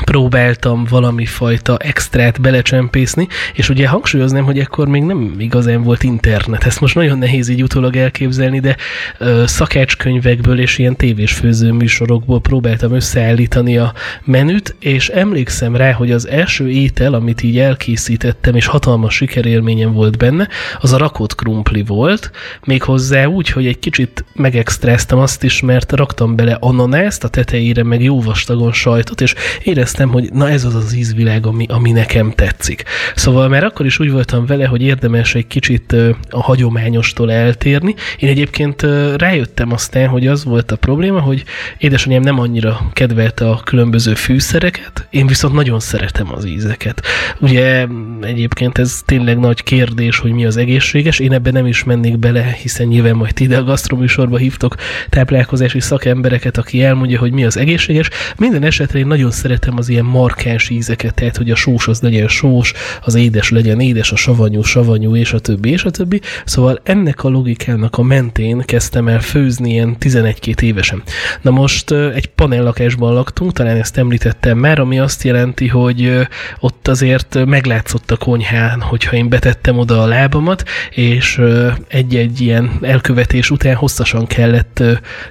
próbáltam 0.04 0.84
valami 0.90 1.24
fajta 1.24 1.76
extrát 1.76 2.40
belecsempészni, 2.40 3.28
és 3.54 3.68
ugye 3.68 3.88
hangsúlyoznám, 3.88 4.44
hogy 4.44 4.58
ekkor 4.58 4.88
még 4.88 5.02
nem 5.02 5.34
igazán 5.38 5.82
volt 5.82 6.02
internet. 6.02 6.64
Ezt 6.64 6.80
most 6.80 6.94
nagyon 6.94 7.18
nehéz 7.18 7.48
így 7.48 7.62
utólag 7.62 7.96
elképzelni, 7.96 8.60
de 8.60 8.76
ö, 9.18 9.42
szakácskönyvekből 9.46 10.60
és 10.60 10.78
ilyen 10.78 10.96
tévés 10.96 11.32
főző 11.32 11.72
műsorokból 11.72 12.40
próbáltam 12.40 12.94
összeállítani 12.94 13.78
a 13.78 13.92
menüt, 14.24 14.76
és 14.80 15.08
emlékszem 15.08 15.76
rá, 15.76 15.92
hogy 15.92 16.10
az 16.10 16.28
első 16.28 16.70
étel, 16.70 17.14
amit 17.14 17.42
így 17.42 17.58
elkészítettem, 17.58 18.54
és 18.54 18.66
hatalmas 18.66 19.14
sikerélményem 19.14 19.92
volt 19.92 20.18
benne, 20.18 20.48
az 20.80 20.92
a 20.92 20.98
rakott 20.98 21.34
krumpli 21.34 21.82
volt, 21.82 22.30
méghozzá 22.64 23.24
úgy, 23.24 23.48
hogy 23.48 23.66
egy 23.66 23.78
kicsit 23.78 24.24
megextráztam 24.32 25.18
azt 25.18 25.42
is, 25.42 25.60
mert 25.60 25.92
raktam 25.92 26.36
bele 26.36 26.56
ananászt, 26.60 27.24
a 27.24 27.28
tetejére 27.28 27.82
meg 27.82 28.02
jó 28.02 28.20
vastagon 28.20 28.72
sajtot, 28.72 29.20
és 29.20 29.34
éreztem, 29.80 30.08
hogy 30.08 30.32
na 30.32 30.50
ez 30.50 30.64
az 30.64 30.74
az 30.74 30.94
ízvilág, 30.94 31.46
ami, 31.46 31.66
ami 31.68 31.90
nekem 31.90 32.30
tetszik. 32.30 32.84
Szóval 33.14 33.48
már 33.48 33.64
akkor 33.64 33.86
is 33.86 33.98
úgy 33.98 34.10
voltam 34.10 34.46
vele, 34.46 34.66
hogy 34.66 34.82
érdemes 34.82 35.34
egy 35.34 35.46
kicsit 35.46 35.96
a 36.30 36.42
hagyományostól 36.42 37.32
eltérni. 37.32 37.94
Én 38.18 38.28
egyébként 38.28 38.86
rájöttem 39.16 39.72
aztán, 39.72 40.08
hogy 40.08 40.26
az 40.26 40.44
volt 40.44 40.70
a 40.70 40.76
probléma, 40.76 41.20
hogy 41.20 41.44
édesanyám 41.78 42.22
nem 42.22 42.38
annyira 42.38 42.90
kedvelte 42.92 43.48
a 43.50 43.60
különböző 43.64 44.14
fűszereket, 44.14 45.06
én 45.10 45.26
viszont 45.26 45.54
nagyon 45.54 45.80
szeretem 45.80 46.32
az 46.32 46.44
ízeket. 46.44 47.02
Ugye 47.40 47.86
egyébként 48.22 48.78
ez 48.78 49.00
tényleg 49.04 49.38
nagy 49.38 49.62
kérdés, 49.62 50.18
hogy 50.18 50.32
mi 50.32 50.46
az 50.46 50.56
egészséges, 50.56 51.18
én 51.18 51.32
ebben 51.32 51.52
nem 51.52 51.66
is 51.66 51.84
mennék 51.84 52.18
bele, 52.18 52.56
hiszen 52.62 52.86
nyilván 52.86 53.16
majd 53.16 53.40
ide 53.40 53.56
a 53.56 53.64
gasztroműsorba 53.64 54.36
hívtok 54.36 54.74
táplálkozási 55.08 55.80
szakembereket, 55.80 56.58
aki 56.58 56.82
elmondja, 56.82 57.18
hogy 57.18 57.32
mi 57.32 57.44
az 57.44 57.56
egészséges. 57.56 58.08
Minden 58.36 58.62
esetre 58.62 58.98
én 58.98 59.06
nagyon 59.06 59.30
szeretem 59.30 59.69
az 59.76 59.88
ilyen 59.88 60.04
markáns 60.04 60.68
ízeket, 60.68 61.14
tehát 61.14 61.36
hogy 61.36 61.50
a 61.50 61.54
sós 61.54 61.88
az 61.88 62.00
legyen 62.00 62.28
sós, 62.28 62.72
az 63.04 63.14
édes 63.14 63.50
legyen 63.50 63.80
édes, 63.80 64.12
a 64.12 64.16
savanyú 64.16 64.62
savanyú, 64.62 65.16
és 65.16 65.32
a 65.32 65.38
többi, 65.38 65.70
és 65.70 65.84
a 65.84 65.90
többi. 65.90 66.20
Szóval 66.44 66.80
ennek 66.82 67.24
a 67.24 67.28
logikának 67.28 67.98
a 67.98 68.02
mentén 68.02 68.60
kezdtem 68.60 69.08
el 69.08 69.20
főzni 69.20 69.70
ilyen 69.70 69.96
11-2 70.00 70.60
évesen. 70.60 71.02
Na 71.40 71.50
most 71.50 71.90
egy 71.90 72.26
panellakásban 72.26 73.12
laktunk, 73.12 73.52
talán 73.52 73.76
ezt 73.76 73.98
említettem 73.98 74.58
már, 74.58 74.78
ami 74.78 74.98
azt 74.98 75.22
jelenti, 75.22 75.68
hogy 75.68 76.28
ott 76.60 76.88
azért 76.88 77.44
meglátszott 77.46 78.10
a 78.10 78.16
konyhán, 78.16 78.80
hogyha 78.80 79.16
én 79.16 79.28
betettem 79.28 79.78
oda 79.78 80.02
a 80.02 80.06
lábamat, 80.06 80.64
és 80.90 81.40
egy-egy 81.88 82.40
ilyen 82.40 82.70
elkövetés 82.82 83.50
után 83.50 83.74
hosszasan 83.74 84.26
kellett 84.26 84.82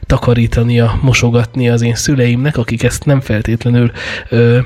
takarítania, 0.06 1.00
mosogatni 1.02 1.70
az 1.70 1.82
én 1.82 1.96
szüleimnek, 1.96 2.58
akik 2.58 2.84
ezt 2.84 3.06
nem 3.06 3.20
feltétlenül 3.22 3.92
ö, 4.32 4.62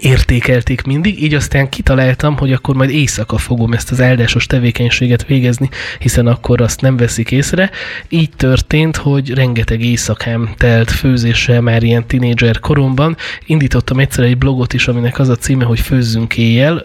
értékelték 0.00 0.82
mindig, 0.82 1.22
így 1.22 1.34
aztán 1.34 1.68
kitaláltam, 1.68 2.36
hogy 2.36 2.52
akkor 2.52 2.74
majd 2.74 2.90
éjszaka 2.90 3.38
fogom 3.38 3.72
ezt 3.72 3.90
az 3.90 4.00
áldásos 4.00 4.46
tevékenységet 4.46 5.26
végezni, 5.26 5.68
hiszen 5.98 6.26
akkor 6.26 6.60
azt 6.60 6.80
nem 6.80 6.96
veszik 6.96 7.30
észre. 7.30 7.70
Így 8.08 8.30
történt, 8.36 8.96
hogy 8.96 9.34
rengeteg 9.34 9.84
éjszakám 9.84 10.50
telt 10.56 10.90
főzéssel 10.90 11.60
már 11.60 11.82
ilyen 11.82 12.06
tinédzser 12.06 12.60
koromban. 12.60 13.16
Indítottam 13.46 13.98
egyszer 13.98 14.24
egy 14.24 14.38
blogot 14.38 14.72
is, 14.72 14.88
aminek 14.88 15.18
az 15.18 15.28
a 15.28 15.36
címe, 15.36 15.64
hogy 15.64 15.80
főzzünk 15.80 16.36
éjjel. 16.36 16.84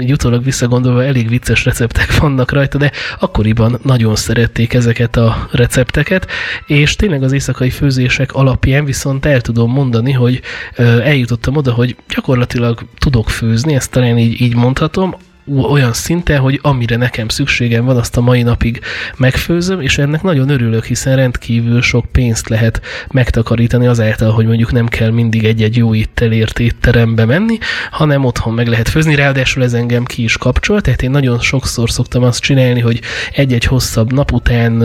Így 0.00 0.12
utólag 0.12 0.44
visszagondolva 0.44 1.04
elég 1.04 1.28
vicces 1.28 1.64
receptek 1.64 2.18
vannak 2.18 2.52
rajta, 2.52 2.78
de 2.78 2.90
akkoriban 3.18 3.78
nagyon 3.82 4.16
szerették 4.16 4.74
ezeket 4.74 5.16
a 5.16 5.48
recepteket, 5.52 6.26
és 6.66 6.96
tényleg 6.96 7.22
az 7.22 7.32
éjszakai 7.32 7.70
főzések 7.70 8.32
alapján 8.32 8.84
viszont 8.84 9.26
el 9.26 9.40
tudom 9.40 9.70
mondani, 9.70 10.12
hogy 10.12 10.40
eljutottam 10.76 11.56
oda, 11.56 11.72
hogy 11.72 11.96
gyakorlatilag 12.08 12.43
gyakorlatilag 12.44 12.88
tudok 12.98 13.30
főzni, 13.30 13.74
ezt 13.74 13.90
talán 13.90 14.18
így, 14.18 14.40
így 14.40 14.54
mondhatom, 14.54 15.14
olyan 15.46 15.92
szinten, 15.92 16.40
hogy 16.40 16.58
amire 16.62 16.96
nekem 16.96 17.28
szükségem 17.28 17.84
van, 17.84 17.96
azt 17.96 18.16
a 18.16 18.20
mai 18.20 18.42
napig 18.42 18.80
megfőzöm, 19.16 19.80
és 19.80 19.98
ennek 19.98 20.22
nagyon 20.22 20.48
örülök, 20.48 20.84
hiszen 20.84 21.16
rendkívül 21.16 21.82
sok 21.82 22.04
pénzt 22.12 22.48
lehet 22.48 22.80
megtakarítani 23.10 23.86
azáltal, 23.86 24.32
hogy 24.32 24.46
mondjuk 24.46 24.72
nem 24.72 24.86
kell 24.86 25.10
mindig 25.10 25.44
egy-egy 25.44 25.76
jó 25.76 25.94
éttelért 25.94 26.58
étterembe 26.58 27.24
menni, 27.24 27.58
hanem 27.90 28.24
otthon 28.24 28.54
meg 28.54 28.66
lehet 28.66 28.88
főzni, 28.88 29.14
ráadásul 29.14 29.62
ez 29.62 29.72
engem 29.72 30.04
ki 30.04 30.22
is 30.22 30.36
kapcsol, 30.36 30.80
tehát 30.80 31.02
én 31.02 31.10
nagyon 31.10 31.40
sokszor 31.40 31.90
szoktam 31.90 32.22
azt 32.22 32.40
csinálni, 32.40 32.80
hogy 32.80 33.00
egy-egy 33.32 33.64
hosszabb 33.64 34.12
nap 34.12 34.32
után 34.32 34.82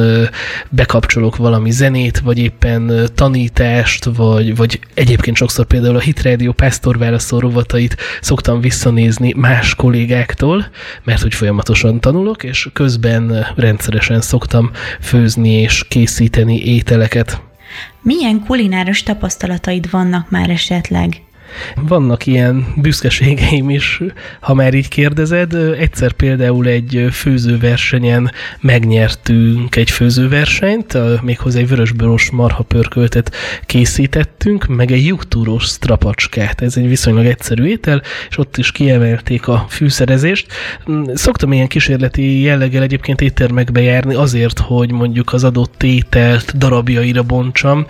bekapcsolok 0.70 1.36
valami 1.36 1.72
zenét, 1.72 2.20
vagy 2.20 2.38
éppen 2.38 3.10
tanítást, 3.16 4.06
vagy, 4.16 4.56
vagy 4.56 4.80
egyébként 4.94 5.38
sokszor 5.38 5.66
például 5.66 5.96
a 5.96 6.00
Hit 6.00 6.22
Radio 6.22 6.52
Pásztor 6.52 6.98
válaszol 6.98 7.40
rovatait 7.40 7.98
szoktam 8.22 8.62
visszanézni 8.62 9.34
más 9.38 9.76
kollégáktól, 9.76 10.49
jól, 10.50 10.68
mert 11.04 11.22
hogy 11.22 11.34
folyamatosan 11.34 12.00
tanulok, 12.00 12.44
és 12.44 12.70
közben 12.74 13.48
rendszeresen 13.56 14.22
szoktam 14.22 14.72
főzni 15.02 15.52
és 15.52 15.86
készíteni 15.88 16.62
ételeket. 16.66 17.42
Milyen 18.02 18.44
kulináros 18.46 19.04
tapasztalataid 19.04 19.90
vannak 19.90 20.30
már 20.30 20.50
esetleg? 20.50 21.22
Vannak 21.76 22.26
ilyen 22.26 22.74
büszkeségeim 22.76 23.70
is, 23.70 24.02
ha 24.40 24.54
már 24.54 24.74
így 24.74 24.88
kérdezed. 24.88 25.54
Egyszer 25.54 26.12
például 26.12 26.68
egy 26.68 27.08
főzőversenyen 27.12 28.32
megnyertünk 28.60 29.76
egy 29.76 29.90
főzőversenyt, 29.90 30.98
méghozzá 31.22 31.60
egy 31.60 31.68
vörösboros 31.68 32.30
marhapörköltet 32.30 33.36
készítettünk, 33.66 34.68
meg 34.68 34.92
egy 34.92 35.06
juktúros 35.06 35.64
strapacskát. 35.64 36.62
Ez 36.62 36.78
egy 36.78 36.88
viszonylag 36.88 37.26
egyszerű 37.26 37.66
étel, 37.66 38.02
és 38.30 38.38
ott 38.38 38.58
is 38.58 38.72
kiemelték 38.72 39.48
a 39.48 39.66
fűszerezést. 39.70 40.48
Szoktam 41.14 41.54
ilyen 41.54 41.68
kísérleti 41.68 42.42
jelleggel 42.42 42.84
egyébként 42.84 43.22
éttermekbe 43.22 43.82
járni 43.82 44.14
azért, 44.14 44.60
hogy 44.60 44.92
mondjuk 44.92 45.34
az 45.34 45.44
adott 45.44 45.84
ételt 45.84 46.58
darabjaira 46.58 47.24
bontsam. 47.24 47.86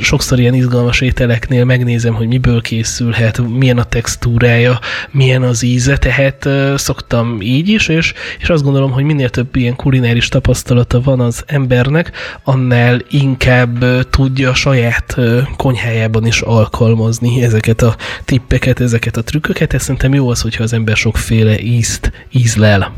Sokszor 0.00 0.38
ilyen 0.38 0.54
izgalmas 0.54 1.00
ételeknél 1.00 1.64
megnézem, 1.64 2.14
hogy 2.14 2.26
miből 2.26 2.60
készülhet, 2.68 3.40
milyen 3.48 3.78
a 3.78 3.84
textúrája, 3.84 4.78
milyen 5.10 5.42
az 5.42 5.62
íze, 5.62 5.96
tehát 5.96 6.48
szoktam 6.78 7.40
így 7.40 7.68
is, 7.68 7.88
és, 7.88 8.12
és 8.38 8.48
azt 8.48 8.62
gondolom, 8.62 8.90
hogy 8.90 9.04
minél 9.04 9.28
több 9.28 9.56
ilyen 9.56 9.76
kulináris 9.76 10.28
tapasztalata 10.28 11.00
van 11.00 11.20
az 11.20 11.42
embernek, 11.46 12.12
annál 12.42 13.00
inkább 13.10 13.84
tudja 14.10 14.50
a 14.50 14.54
saját 14.54 15.16
konyhájában 15.56 16.26
is 16.26 16.40
alkalmazni 16.40 17.42
ezeket 17.42 17.82
a 17.82 17.96
tippeket, 18.24 18.80
ezeket 18.80 19.16
a 19.16 19.22
trükköket. 19.22 19.74
Ez 19.74 19.82
szerintem 19.82 20.14
jó 20.14 20.28
az, 20.28 20.40
hogyha 20.40 20.62
az 20.62 20.72
ember 20.72 20.96
sokféle 20.96 21.60
ízt 21.60 22.12
ízlel. 22.30 22.92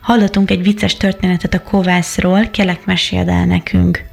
Hallottunk 0.00 0.50
egy 0.50 0.62
vicces 0.62 0.96
történetet 0.96 1.54
a 1.54 1.62
kovászról, 1.62 2.48
kérlek 2.50 2.84
meséld 2.84 3.28
el 3.28 3.44
nekünk. 3.44 4.10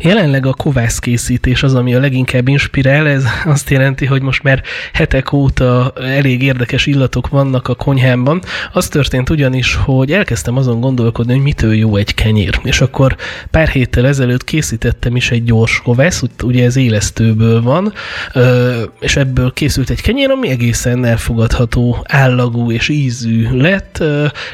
Jelenleg 0.00 0.46
a 0.46 0.52
kovászkészítés 0.52 1.62
az, 1.62 1.74
ami 1.74 1.94
a 1.94 2.00
leginkább 2.00 2.48
inspirál, 2.48 3.08
ez 3.08 3.24
azt 3.44 3.70
jelenti, 3.70 4.06
hogy 4.06 4.22
most 4.22 4.42
már 4.42 4.62
hetek 4.92 5.32
óta 5.32 5.92
elég 5.96 6.42
érdekes 6.42 6.86
illatok 6.86 7.28
vannak 7.28 7.68
a 7.68 7.74
konyhámban. 7.74 8.42
Az 8.72 8.88
történt 8.88 9.30
ugyanis, 9.30 9.74
hogy 9.74 10.12
elkezdtem 10.12 10.56
azon 10.56 10.80
gondolkodni, 10.80 11.32
hogy 11.32 11.42
mitől 11.42 11.74
jó 11.74 11.96
egy 11.96 12.14
kenyér. 12.14 12.58
És 12.62 12.80
akkor 12.80 13.16
pár 13.50 13.68
héttel 13.68 14.06
ezelőtt 14.06 14.44
készítettem 14.44 15.16
is 15.16 15.30
egy 15.30 15.44
gyors 15.44 15.80
kovász, 15.84 16.22
ugye 16.42 16.64
ez 16.64 16.76
élesztőből 16.76 17.62
van, 17.62 17.92
és 19.00 19.16
ebből 19.16 19.52
készült 19.52 19.90
egy 19.90 20.02
kenyér, 20.02 20.30
ami 20.30 20.48
egészen 20.48 21.04
elfogadható, 21.04 22.04
állagú 22.08 22.70
és 22.70 22.88
ízű 22.88 23.48
lett. 23.52 24.02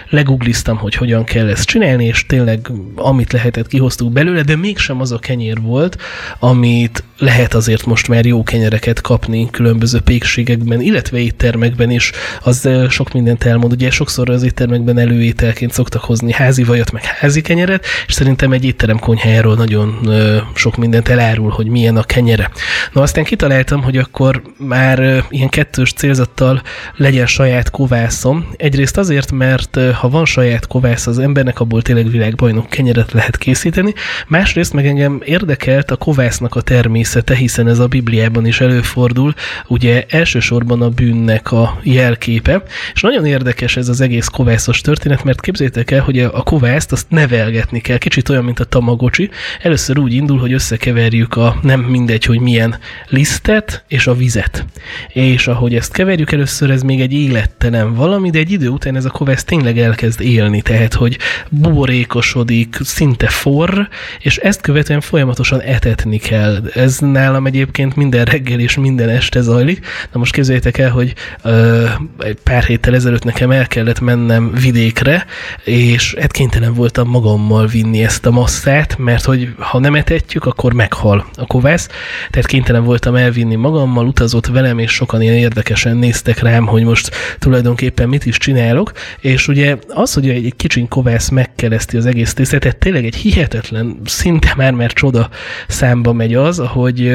Legugliztam, 0.09 0.77
hogy 0.77 0.95
hogyan 0.95 1.25
kell 1.25 1.49
ezt 1.49 1.65
csinálni, 1.65 2.05
és 2.05 2.27
tényleg 2.27 2.71
amit 2.95 3.33
lehetett 3.33 3.67
kihoztuk 3.67 4.13
belőle, 4.13 4.43
de 4.43 4.57
még 4.57 4.79
mégsem 4.91 5.01
az 5.01 5.13
a 5.13 5.19
kenyér 5.19 5.61
volt, 5.61 5.97
amit 6.39 7.05
lehet 7.19 7.55
azért 7.55 7.87
most 7.87 8.09
már 8.09 8.25
jó 8.25 8.43
kenyereket 8.43 9.01
kapni 9.01 9.51
különböző 9.51 10.01
pékségekben, 10.01 10.81
illetve 10.81 11.19
éttermekben 11.19 11.91
is, 11.91 12.13
az 12.43 12.69
sok 12.89 13.13
mindent 13.13 13.45
elmond. 13.45 13.73
Ugye 13.73 13.91
sokszor 13.91 14.31
az 14.31 14.43
éttermekben 14.43 14.99
előételként 14.99 15.73
szoktak 15.73 16.03
hozni 16.03 16.33
házi 16.33 16.65
vajat, 16.65 16.93
meg 16.93 17.05
házi 17.05 17.41
kenyeret, 17.41 17.85
és 18.07 18.13
szerintem 18.13 18.53
egy 18.53 18.65
étterem 18.65 18.99
konyhájáról 18.99 19.55
nagyon 19.55 20.11
sok 20.55 20.77
mindent 20.77 21.09
elárul, 21.09 21.51
hogy 21.51 21.67
milyen 21.67 21.97
a 21.97 22.03
kenyere. 22.03 22.51
Na 22.93 23.03
aztán 23.03 23.25
kitaláltam, 23.25 23.83
hogy 23.83 23.97
akkor 23.97 24.43
már 24.59 25.25
ilyen 25.29 25.49
kettős 25.49 25.93
célzattal 25.93 26.63
legyen 26.97 27.27
saját 27.27 27.71
kovászom. 27.71 28.47
Egyrészt 28.57 28.99
azért, 28.99 29.33
mert 29.33 29.79
ha 29.93 30.09
van 30.09 30.25
saját 30.25 30.67
kovász 30.67 31.07
az 31.07 31.19
embernek, 31.19 31.61
abból 31.61 31.83
tényleg 31.83 32.11
világbajnok 32.11 32.69
kenyeret 32.69 33.13
lehet 33.13 33.37
készíteni, 33.37 33.95
másrészt 34.29 34.73
meg 34.81 34.89
engem 34.89 35.21
érdekelt 35.25 35.91
a 35.91 35.97
kovásznak 35.97 36.55
a 36.55 36.61
természete, 36.61 37.35
hiszen 37.35 37.69
ez 37.69 37.79
a 37.79 37.87
Bibliában 37.87 38.47
is 38.47 38.61
előfordul, 38.61 39.35
ugye 39.67 40.05
elsősorban 40.09 40.83
a 40.83 40.89
bűnnek 40.89 41.53
a 41.53 41.81
jelképe, 41.83 42.63
és 42.95 43.01
nagyon 43.01 43.27
érdekes 43.27 43.77
ez 43.77 43.89
az 43.89 44.01
egész 44.01 44.27
kovászos 44.27 44.81
történet, 44.81 45.25
mert 45.25 45.41
képzétek 45.41 45.91
el, 45.91 46.01
hogy 46.01 46.19
a 46.19 46.43
kovászt 46.43 46.93
azt 46.93 47.07
nevelgetni 47.11 47.81
kell, 47.81 47.99
kicsit 47.99 48.29
olyan, 48.29 48.45
mint 48.45 48.61
a 48.61 48.65
tamagocsi. 48.65 49.31
Először 49.63 49.99
úgy 49.99 50.13
indul, 50.13 50.39
hogy 50.39 50.53
összekeverjük 50.53 51.37
a 51.37 51.59
nem 51.63 51.81
mindegy, 51.81 52.25
hogy 52.25 52.41
milyen 52.41 52.79
lisztet 53.09 53.85
és 53.89 54.07
a 54.07 54.15
vizet. 54.15 54.65
És 55.13 55.47
ahogy 55.47 55.75
ezt 55.75 55.93
keverjük, 55.93 56.33
először 56.33 56.71
ez 56.71 56.83
még 56.83 57.01
egy 57.01 57.13
élettelen 57.13 57.95
valami, 57.95 58.31
de 58.31 58.39
egy 58.39 58.51
idő 58.51 58.69
után 58.69 58.97
ez 58.97 59.05
a 59.05 59.11
kovász 59.11 59.45
tényleg 59.45 59.79
elkezd 59.79 60.21
élni, 60.21 60.63
tehát 60.63 60.95
hogy 60.95 61.19
buborékosodik, 61.51 62.77
szinte 62.81 63.29
forr, 63.29 63.89
és 64.19 64.37
ezt 64.37 64.61
követően 64.71 65.01
folyamatosan 65.01 65.61
etetni 65.61 66.19
kell. 66.19 66.63
Ez 66.75 66.99
nálam 66.99 67.47
egyébként 67.47 67.97
minden 67.97 68.25
reggel 68.25 68.61
és 68.61 68.77
minden 68.77 69.09
este 69.09 69.41
zajlik. 69.41 69.87
Na 70.13 70.19
most 70.19 70.33
képzeljétek 70.33 70.79
el, 70.79 70.91
hogy 70.91 71.15
ö, 71.43 71.87
egy 72.19 72.39
pár 72.45 72.65
héttel 72.65 72.95
ezelőtt 72.95 73.25
nekem 73.25 73.51
el 73.51 73.67
kellett 73.67 74.01
mennem 74.01 74.53
vidékre, 74.63 75.27
és 75.65 76.15
hát 76.21 76.33
kénytelen 76.33 76.75
voltam 76.75 77.09
magammal 77.09 77.67
vinni 77.67 78.03
ezt 78.05 78.27
a 78.27 78.31
masszát, 78.31 78.99
mert 78.99 79.25
hogy 79.25 79.55
ha 79.59 79.79
nem 79.79 79.95
etetjük, 79.95 80.45
akkor 80.45 80.73
meghal 80.73 81.27
a 81.37 81.47
kovász. 81.47 81.89
Tehát 82.31 82.47
kénytelen 82.47 82.85
voltam 82.85 83.15
elvinni 83.15 83.55
magammal, 83.55 84.07
utazott 84.07 84.47
velem, 84.47 84.79
és 84.79 84.91
sokan 84.91 85.23
ilyen 85.23 85.37
érdekesen 85.37 85.97
néztek 85.97 86.39
rám, 86.39 86.67
hogy 86.67 86.83
most 86.83 87.11
tulajdonképpen 87.39 88.09
mit 88.09 88.27
is 88.27 88.37
csinálok. 88.37 88.93
És 89.21 89.49
ugye 89.49 89.77
az, 89.89 90.15
hogy 90.15 90.29
egy 90.29 90.53
kicsin 90.57 90.89
kovász 90.89 91.29
megkereszti 91.29 91.97
az 91.97 92.07
egész 92.07 92.35
tésztet, 92.35 92.77
tényleg 92.77 93.05
egy 93.05 93.17
hihetetlen, 93.17 94.01
szinte 94.05 94.55
már 94.61 94.73
mert 94.73 94.95
csoda 94.95 95.29
számba 95.69 96.13
megy 96.13 96.35
az, 96.35 96.63
hogy 96.67 97.13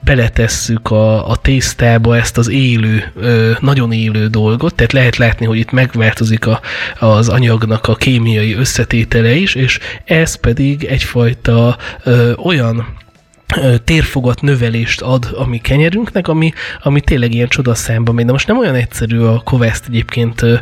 beletesszük 0.00 0.90
a, 0.90 1.30
a 1.30 1.36
tésztába 1.36 2.16
ezt 2.16 2.38
az 2.38 2.48
élő, 2.48 3.12
nagyon 3.60 3.92
élő 3.92 4.26
dolgot, 4.26 4.74
tehát 4.74 4.92
lehet 4.92 5.16
látni, 5.16 5.46
hogy 5.46 5.58
itt 5.58 5.70
megváltozik 5.70 6.46
a, 6.46 6.60
az 6.98 7.28
anyagnak 7.28 7.86
a 7.86 7.94
kémiai 7.94 8.54
összetétele 8.54 9.34
is, 9.34 9.54
és 9.54 9.78
ez 10.04 10.34
pedig 10.34 10.84
egyfajta 10.84 11.76
ö, 12.04 12.32
olyan 12.32 12.86
térfogat 13.84 14.40
növelést 14.40 15.00
ad 15.00 15.28
a 15.36 15.46
mi 15.46 15.58
kenyerünknek, 15.58 16.28
ami, 16.28 16.52
ami 16.82 17.00
tényleg 17.00 17.34
ilyen 17.34 17.48
csodaszámba 17.48 18.12
megy. 18.12 18.24
De 18.24 18.32
most 18.32 18.46
nem 18.46 18.58
olyan 18.58 18.74
egyszerű 18.74 19.20
a 19.20 19.40
kovászt 19.44 19.84
egyébként 19.88 20.42
ö, 20.42 20.54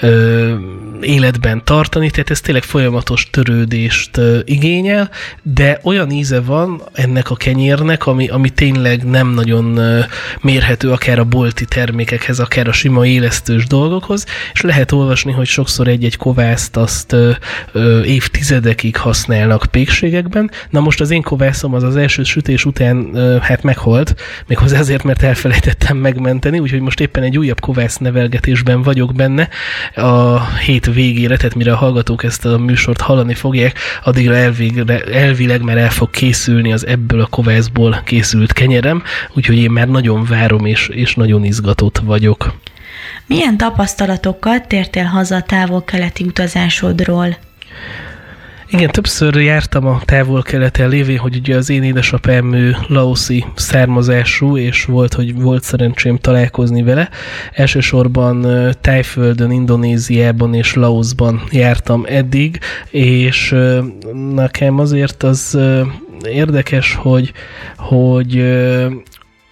ö, 0.00 0.54
életben 1.00 1.64
tartani, 1.64 2.10
tehát 2.10 2.30
ez 2.30 2.40
tényleg 2.40 2.62
folyamatos 2.62 3.30
törődést 3.30 4.16
ö, 4.16 4.38
igényel, 4.44 5.10
de 5.42 5.80
olyan 5.82 6.10
íze 6.10 6.40
van 6.40 6.82
ennek 6.92 7.30
a 7.30 7.34
kenyérnek, 7.34 8.06
ami, 8.06 8.28
ami 8.28 8.50
tényleg 8.50 9.04
nem 9.04 9.28
nagyon 9.28 9.76
ö, 9.76 10.00
mérhető 10.40 10.90
akár 10.90 11.18
a 11.18 11.24
bolti 11.24 11.64
termékekhez, 11.64 12.38
akár 12.38 12.68
a 12.68 12.72
sima 12.72 13.06
élesztős 13.06 13.66
dolgokhoz, 13.66 14.26
és 14.52 14.60
lehet 14.60 14.92
olvasni, 14.92 15.32
hogy 15.32 15.46
sokszor 15.46 15.88
egy-egy 15.88 16.16
kovászt 16.16 16.76
azt 16.76 17.12
ö, 17.12 17.30
ö, 17.72 18.02
évtizedekig 18.02 18.96
használnak 18.96 19.66
pékségekben. 19.70 20.50
Na 20.70 20.80
most 20.80 21.00
az 21.00 21.10
én 21.10 21.22
kovászom 21.22 21.74
az 21.74 21.82
az 21.82 21.96
első 21.96 22.22
sütés 22.32 22.64
után 22.64 23.10
hát 23.40 23.62
meghalt, 23.62 24.14
méghozzá 24.46 24.78
azért, 24.78 25.02
mert 25.02 25.22
elfelejtettem 25.22 25.96
megmenteni, 25.96 26.58
úgyhogy 26.58 26.80
most 26.80 27.00
éppen 27.00 27.22
egy 27.22 27.38
újabb 27.38 27.60
kovász 27.60 27.96
nevelgetésben 27.96 28.82
vagyok 28.82 29.14
benne. 29.14 29.48
A 29.94 30.46
hét 30.56 30.86
végére, 30.86 31.36
tehát 31.36 31.54
mire 31.54 31.72
a 31.72 31.76
hallgatók 31.76 32.24
ezt 32.24 32.46
a 32.46 32.58
műsort 32.58 33.00
hallani 33.00 33.34
fogják, 33.34 33.78
addigra 34.04 34.36
elvégre, 34.36 35.00
elvileg 35.00 35.62
már 35.62 35.78
el 35.78 35.90
fog 35.90 36.10
készülni 36.10 36.72
az 36.72 36.86
ebből 36.86 37.20
a 37.20 37.26
kovászból 37.26 38.00
készült 38.04 38.52
kenyerem, 38.52 39.02
úgyhogy 39.34 39.56
én 39.56 39.70
már 39.70 39.88
nagyon 39.88 40.24
várom 40.24 40.66
és, 40.66 40.88
és 40.88 41.14
nagyon 41.14 41.44
izgatott 41.44 41.98
vagyok. 41.98 42.54
Milyen 43.26 43.56
tapasztalatokkal 43.56 44.60
tértél 44.66 45.04
haza 45.04 45.36
a 45.36 45.42
távol-keleti 45.42 46.24
utazásodról? 46.24 47.36
Igen, 48.74 48.90
többször 48.90 49.36
jártam 49.36 49.86
a 49.86 50.00
távol-keleten 50.04 50.88
lévén, 50.88 51.18
hogy 51.18 51.36
ugye 51.36 51.56
az 51.56 51.70
én 51.70 51.82
édesapám 51.82 52.52
ő 52.52 52.76
laoszi 52.86 53.44
származású, 53.54 54.56
és 54.56 54.84
volt, 54.84 55.14
hogy 55.14 55.40
volt 55.40 55.62
szerencsém 55.62 56.16
találkozni 56.16 56.82
vele. 56.82 57.08
Elsősorban 57.52 58.46
Tájföldön, 58.80 59.50
Indonéziában 59.50 60.54
és 60.54 60.74
Laosban 60.74 61.42
jártam 61.50 62.04
eddig, 62.08 62.58
és 62.90 63.54
nekem 64.34 64.78
azért 64.78 65.22
az 65.22 65.58
érdekes, 66.24 66.94
hogy, 66.94 67.32
hogy 67.76 68.44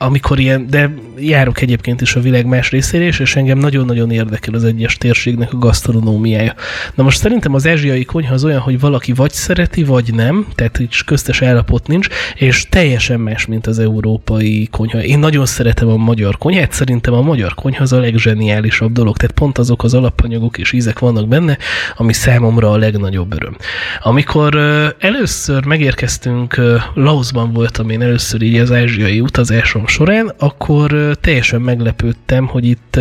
amikor 0.02 0.38
ilyen, 0.38 0.66
de 0.70 0.94
járok 1.18 1.60
egyébként 1.60 2.00
is 2.00 2.14
a 2.14 2.20
világ 2.20 2.46
más 2.46 2.70
részére 2.70 3.04
és 3.04 3.36
engem 3.36 3.58
nagyon-nagyon 3.58 4.10
érdekel 4.10 4.54
az 4.54 4.64
egyes 4.64 4.96
térségnek 4.96 5.52
a 5.52 5.58
gasztronómiája. 5.58 6.54
Na 6.94 7.02
most 7.02 7.18
szerintem 7.18 7.54
az 7.54 7.66
ázsiai 7.66 8.04
konyha 8.04 8.34
az 8.34 8.44
olyan, 8.44 8.60
hogy 8.60 8.80
valaki 8.80 9.12
vagy 9.12 9.32
szereti, 9.32 9.84
vagy 9.84 10.14
nem, 10.14 10.46
tehát 10.54 10.78
így 10.78 11.04
köztes 11.04 11.42
állapot 11.42 11.86
nincs, 11.86 12.08
és 12.34 12.66
teljesen 12.68 13.20
más, 13.20 13.46
mint 13.46 13.66
az 13.66 13.78
európai 13.78 14.68
konyha. 14.70 15.02
Én 15.02 15.18
nagyon 15.18 15.46
szeretem 15.46 15.88
a 15.88 15.96
magyar 15.96 16.38
konyhát, 16.38 16.72
szerintem 16.72 17.14
a 17.14 17.22
magyar 17.22 17.54
konyha 17.54 17.82
az 17.82 17.92
a 17.92 18.00
legzseniálisabb 18.00 18.92
dolog, 18.92 19.16
tehát 19.16 19.34
pont 19.34 19.58
azok 19.58 19.84
az 19.84 19.94
alapanyagok 19.94 20.58
és 20.58 20.72
ízek 20.72 20.98
vannak 20.98 21.28
benne, 21.28 21.58
ami 21.96 22.12
számomra 22.12 22.70
a 22.70 22.76
legnagyobb 22.76 23.32
öröm. 23.32 23.56
Amikor 24.00 24.56
először 24.98 25.64
megérkeztünk, 25.64 26.60
Laosban 26.94 27.52
voltam 27.52 27.90
én 27.90 28.02
először 28.02 28.42
így 28.42 28.56
az 28.56 28.72
ázsiai 28.72 29.20
utazásom 29.20 29.88
során, 29.90 30.32
akkor 30.38 31.16
teljesen 31.20 31.60
meglepődtem, 31.60 32.46
hogy 32.46 32.64
itt 32.64 33.00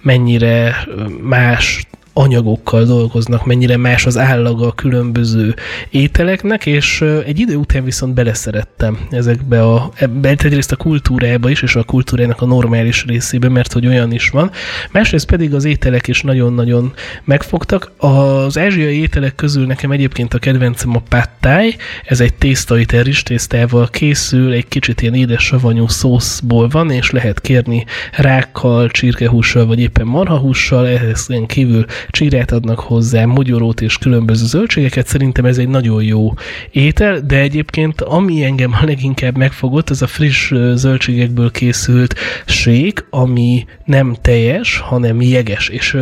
mennyire 0.00 0.76
más 1.20 1.86
anyagokkal 2.18 2.84
dolgoznak, 2.84 3.46
mennyire 3.46 3.76
más 3.76 4.06
az 4.06 4.18
állaga 4.18 4.66
a 4.66 4.72
különböző 4.72 5.54
ételeknek, 5.90 6.66
és 6.66 7.04
egy 7.26 7.38
idő 7.38 7.56
után 7.56 7.84
viszont 7.84 8.14
beleszerettem 8.14 8.98
ezekbe 9.10 9.62
a, 9.62 9.90
ebbe, 9.94 10.28
egyrészt 10.28 10.72
a 10.72 10.76
kultúrába 10.76 11.50
is, 11.50 11.62
és 11.62 11.76
a 11.76 11.82
kultúrának 11.82 12.40
a 12.42 12.46
normális 12.46 13.04
részébe, 13.04 13.48
mert 13.48 13.72
hogy 13.72 13.86
olyan 13.86 14.12
is 14.12 14.28
van. 14.28 14.50
Másrészt 14.90 15.26
pedig 15.26 15.54
az 15.54 15.64
ételek 15.64 16.08
is 16.08 16.22
nagyon-nagyon 16.22 16.92
megfogtak. 17.24 17.92
Az 17.96 18.58
ázsiai 18.58 19.00
ételek 19.00 19.34
közül 19.34 19.66
nekem 19.66 19.90
egyébként 19.90 20.34
a 20.34 20.38
kedvencem 20.38 20.96
a 20.96 21.02
thai, 21.40 21.76
ez 22.04 22.20
egy 22.20 22.34
tészta, 22.34 22.78
itt 22.78 22.92
tésztával 23.24 23.88
készül, 23.88 24.52
egy 24.52 24.68
kicsit 24.68 25.02
ilyen 25.02 25.14
édes 25.14 25.44
savanyú 25.44 25.88
szószból 25.88 26.68
van, 26.68 26.90
és 26.90 27.10
lehet 27.10 27.40
kérni 27.40 27.84
rákkal, 28.12 28.88
csirkehússal, 28.88 29.66
vagy 29.66 29.80
éppen 29.80 30.06
marhahússal, 30.06 30.86
ehhez 30.86 31.26
kívül 31.46 31.84
csírát 32.10 32.52
adnak 32.52 32.80
hozzá, 32.80 33.24
mogyorót 33.24 33.80
és 33.80 33.98
különböző 33.98 34.46
zöldségeket, 34.46 35.06
szerintem 35.06 35.44
ez 35.44 35.58
egy 35.58 35.68
nagyon 35.68 36.02
jó 36.02 36.34
étel, 36.70 37.20
de 37.20 37.36
egyébként 37.36 38.00
ami 38.00 38.44
engem 38.44 38.72
a 38.80 38.84
leginkább 38.84 39.36
megfogott, 39.36 39.90
az 39.90 40.02
a 40.02 40.06
friss 40.06 40.52
zöldségekből 40.74 41.50
készült 41.50 42.14
sék, 42.46 43.06
ami 43.10 43.66
nem 43.84 44.16
teljes, 44.22 44.78
hanem 44.78 45.20
jeges, 45.20 45.68
és 45.68 45.96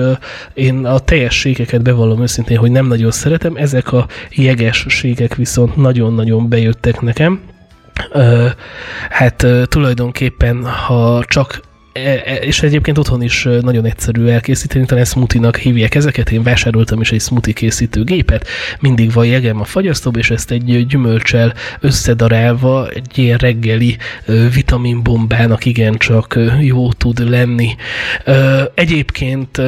én 0.55 0.85
a 0.85 0.99
teljes 0.99 1.39
sékeket 1.39 1.83
bevallom 1.83 2.23
őszintén, 2.23 2.59
hogy 2.59 2.71
nem 2.71 2.87
nagyon 2.87 3.11
szeretem, 3.11 3.57
ezek 3.57 3.93
a 3.93 4.07
jeges 4.31 4.85
sékek 4.89 5.35
viszont 5.35 5.77
nagyon-nagyon 5.77 6.49
bejöttek 6.49 7.01
nekem, 7.01 7.41
hát 9.11 9.47
tulajdonképpen, 9.65 10.65
ha 10.65 11.25
csak 11.29 11.61
és 12.41 12.63
egyébként 12.63 12.99
otthon 12.99 13.23
is 13.23 13.49
nagyon 13.61 13.85
egyszerű 13.85 14.27
elkészíteni, 14.27 14.85
talán 14.87 15.05
smoothie-nak 15.05 15.57
hívják 15.57 15.95
ezeket, 15.95 16.31
én 16.31 16.43
vásároltam 16.43 17.01
is 17.01 17.13
egy 17.13 17.21
smoothie 17.21 17.53
készítő 17.53 18.05
gépet, 18.05 18.49
mindig 18.81 19.13
van 19.13 19.27
jegem 19.27 19.61
a 19.61 19.65
fagyasztóba, 19.65 20.19
és 20.19 20.31
ezt 20.31 20.51
egy 20.51 20.87
gyümölcsel 20.87 21.55
összedarálva 21.81 22.89
egy 22.89 23.19
ilyen 23.19 23.39
reggeli 23.39 23.97
vitaminbombának 24.55 25.65
igencsak 25.65 26.39
jó 26.61 26.93
tud 26.93 27.31
lenni. 27.31 27.75
Egyébként 28.75 29.63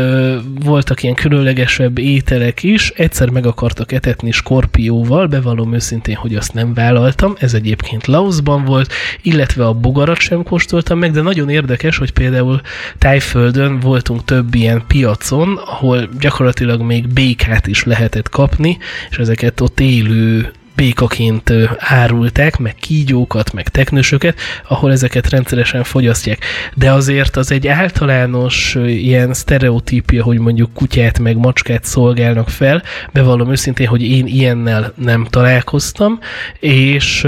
voltak 0.65 1.03
ilyen 1.03 1.15
különlegesebb 1.15 1.99
ételek 1.99 2.63
is, 2.63 2.93
egyszer 2.97 3.31
meg 3.31 3.47
akartak 3.47 3.93
etetni 3.93 4.31
skorpióval, 4.31 5.27
bevallom 5.27 5.75
őszintén, 5.75 6.15
hogy 6.15 6.35
azt 6.35 6.55
nem 6.55 6.75
vállaltam, 6.75 7.37
ez 7.39 7.55
egyébként 7.55 8.07
Laosban 8.07 8.65
volt, 8.65 8.93
illetve 9.23 9.67
a 9.67 9.73
bogarat 9.73 10.19
sem 10.19 10.43
kóstoltam 10.43 10.99
meg, 10.99 11.11
de 11.11 11.21
nagyon 11.21 11.49
érdekes, 11.49 11.97
hogy 11.99 12.13
például 12.19 12.61
Tájföldön 12.99 13.81
voltunk 13.81 14.25
több 14.25 14.55
ilyen 14.55 14.83
piacon, 14.87 15.57
ahol 15.57 16.09
gyakorlatilag 16.21 16.81
még 16.81 17.09
békát 17.09 17.67
is 17.67 17.85
lehetett 17.85 18.29
kapni, 18.29 18.79
és 19.11 19.19
ezeket 19.19 19.61
ott 19.61 19.81
élő 19.81 20.53
békaként 20.75 21.53
árulták, 21.79 22.59
meg 22.59 22.75
kígyókat, 22.75 23.53
meg 23.53 23.69
teknősöket, 23.69 24.39
ahol 24.69 24.93
ezeket 24.93 25.31
rendszeresen 25.31 25.85
fogyasztják. 25.85 26.45
De 26.75 26.93
azért 26.93 27.37
az 27.37 27.53
egy 27.53 27.67
általános 27.67 28.75
ilyen 28.87 29.35
sztereotípia, 29.35 30.23
hogy 30.23 30.39
mondjuk 30.39 30.73
kutyát 30.75 31.19
meg 31.19 31.37
macskát 31.37 31.85
szolgálnak 31.85 32.49
fel, 32.49 32.83
bevallom 33.13 33.51
őszintén, 33.51 33.87
hogy 33.87 34.03
én 34.03 34.27
ilyennel 34.27 34.93
nem 34.97 35.25
találkoztam, 35.25 36.19
és 36.61 37.27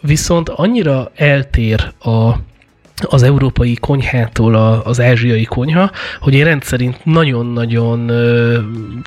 viszont 0.00 0.48
annyira 0.48 1.10
eltér 1.14 1.92
a 2.00 2.34
az 3.08 3.22
európai 3.22 3.74
konyhától 3.80 4.54
az 4.84 5.00
ázsiai 5.00 5.44
konyha, 5.44 5.90
hogy 6.20 6.34
én 6.34 6.44
rendszerint 6.44 7.04
nagyon-nagyon 7.04 8.10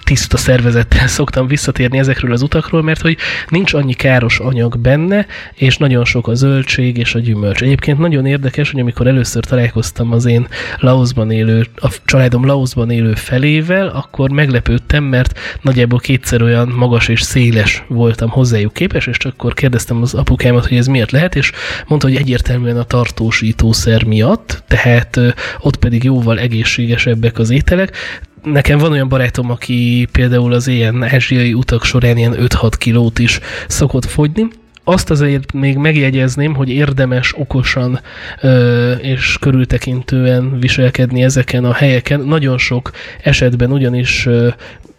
tiszta 0.04 0.38
szervezettel 0.38 1.08
szoktam 1.18 1.48
visszatérni 1.48 1.98
ezekről 1.98 2.32
az 2.32 2.42
utakról, 2.42 2.84
mert 2.84 3.02
hogy 3.02 3.18
nincs 3.50 3.74
annyi 3.74 3.94
káros 3.94 4.40
anyag 4.40 4.78
benne, 4.78 5.26
és 5.54 5.78
nagyon 5.78 6.06
sok 6.06 6.28
a 6.28 6.34
zöldség 6.34 6.98
és 6.98 7.16
a 7.16 7.20
gyümölcs. 7.20 7.62
Egyébként 7.62 7.98
nagyon 7.98 8.26
érdekes, 8.26 8.72
hogy 8.72 8.80
amikor 8.80 9.08
először 9.08 9.44
találkoztam 9.46 10.12
az 10.12 10.26
én 10.26 10.48
Laosban 10.80 11.32
élő, 11.32 11.68
a 11.76 11.96
családom 12.06 12.46
Laosban 12.46 12.92
élő 12.92 13.14
felével, 13.14 13.88
akkor 13.88 14.30
meglepődtem, 14.30 15.04
mert 15.04 15.40
nagyjából 15.62 16.00
kétszer 16.00 16.42
olyan 16.42 16.68
magas 16.68 17.08
és 17.08 17.22
széles 17.22 17.84
voltam 17.88 18.30
hozzájuk 18.30 18.74
képes, 18.74 19.08
és 19.08 19.18
akkor 19.18 19.54
kérdeztem 19.54 20.02
az 20.02 20.14
apukámat, 20.14 20.68
hogy 20.68 20.78
ez 20.78 20.88
miért 20.88 21.12
lehet, 21.12 21.36
és 21.36 21.52
mondta, 21.88 22.08
hogy 22.08 22.16
egyértelműen 22.16 22.78
a 22.78 22.84
tartósító 22.84 23.72
kábítószer 23.86 24.04
miatt, 24.04 24.64
tehát 24.68 25.20
ott 25.60 25.76
pedig 25.76 26.04
jóval 26.04 26.40
egészségesebbek 26.40 27.40
az 27.40 27.50
ételek. 27.50 27.96
Nekem 28.44 28.78
van 28.78 28.92
olyan 28.92 29.10
barátom, 29.10 29.52
aki 29.52 30.08
például 30.12 30.54
az 30.54 30.68
ilyen 30.68 31.04
ázsiai 31.04 31.54
utak 31.54 31.84
során 31.84 32.18
ilyen 32.18 32.36
5-6 32.38 32.72
kilót 32.78 33.20
is 33.20 33.40
szokott 33.68 34.06
fogyni, 34.06 34.48
azt 34.88 35.10
azért 35.10 35.54
még 35.54 35.78
megjegyezném, 35.78 36.56
hogy 36.56 36.70
érdemes 36.70 37.34
okosan 37.38 38.00
ö, 38.42 38.92
és 38.92 39.38
körültekintően 39.40 40.60
viselkedni 40.60 41.24
ezeken 41.24 41.66
a 41.66 41.74
helyeken. 41.74 42.20
Nagyon 42.20 42.58
sok 42.58 42.92
esetben 43.24 43.72
ugyanis 43.72 44.26
ö, 44.26 44.48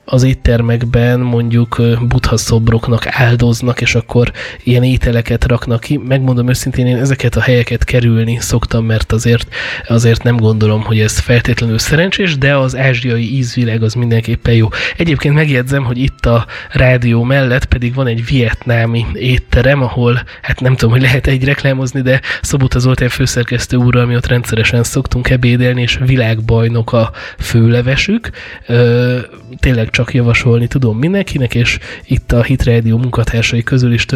az 0.09 0.23
éttermekben 0.23 1.21
mondjuk 1.21 1.83
buddha 2.09 2.37
szobroknak 2.37 3.07
áldoznak, 3.07 3.81
és 3.81 3.95
akkor 3.95 4.33
ilyen 4.65 4.83
ételeket 4.83 5.45
raknak 5.45 5.81
ki. 5.81 5.97
Megmondom 5.97 6.49
őszintén, 6.49 6.87
én 6.87 6.97
ezeket 6.97 7.37
a 7.37 7.41
helyeket 7.41 7.85
kerülni 7.85 8.37
szoktam, 8.41 8.85
mert 8.85 9.13
azért, 9.13 9.55
azért 9.89 10.23
nem 10.23 10.37
gondolom, 10.37 10.83
hogy 10.83 11.01
ez 11.01 11.19
feltétlenül 11.19 11.79
szerencsés, 11.79 12.39
de 12.39 12.57
az 12.57 12.77
ázsiai 12.77 13.37
ízvilág 13.37 13.83
az 13.83 13.95
mindenképpen 13.95 14.55
jó. 14.55 14.69
Egyébként 14.97 15.35
megjegyzem, 15.35 15.85
hogy 15.85 15.99
itt 15.99 16.27
a 16.27 16.47
rádió 16.71 17.23
mellett 17.23 17.65
pedig 17.65 17.95
van 17.95 18.07
egy 18.07 18.27
vietnámi 18.27 19.07
étterem, 19.15 19.83
ahol, 19.83 20.23
hát 20.43 20.61
nem 20.61 20.77
tudom, 20.77 20.95
hogy 20.95 21.03
lehet 21.03 21.27
egy 21.27 21.45
reklámozni, 21.45 22.01
de 22.01 22.21
Szobuta 22.43 22.79
Zoltán 22.79 23.09
főszerkesztő 23.09 23.77
úrral 23.77 24.07
mi 24.07 24.17
ott 24.17 24.27
rendszeresen 24.27 24.83
szoktunk 24.83 25.31
ebédelni, 25.31 25.83
és 25.83 25.99
világbajnok 26.05 26.93
a 26.93 27.11
főlevesük. 27.39 28.31
Ö, 28.67 29.19
tényleg 29.61 29.91
csak 29.97 30.15
javasolni 30.15 30.67
tudom 30.67 30.99
mindenkinek, 30.99 31.55
és 31.55 31.79
itt 32.05 32.33
a 32.33 32.43
Hit 32.43 32.65
Radio 32.65 32.97
munkatársai 32.97 33.63
közül 33.63 33.93
is 33.93 34.07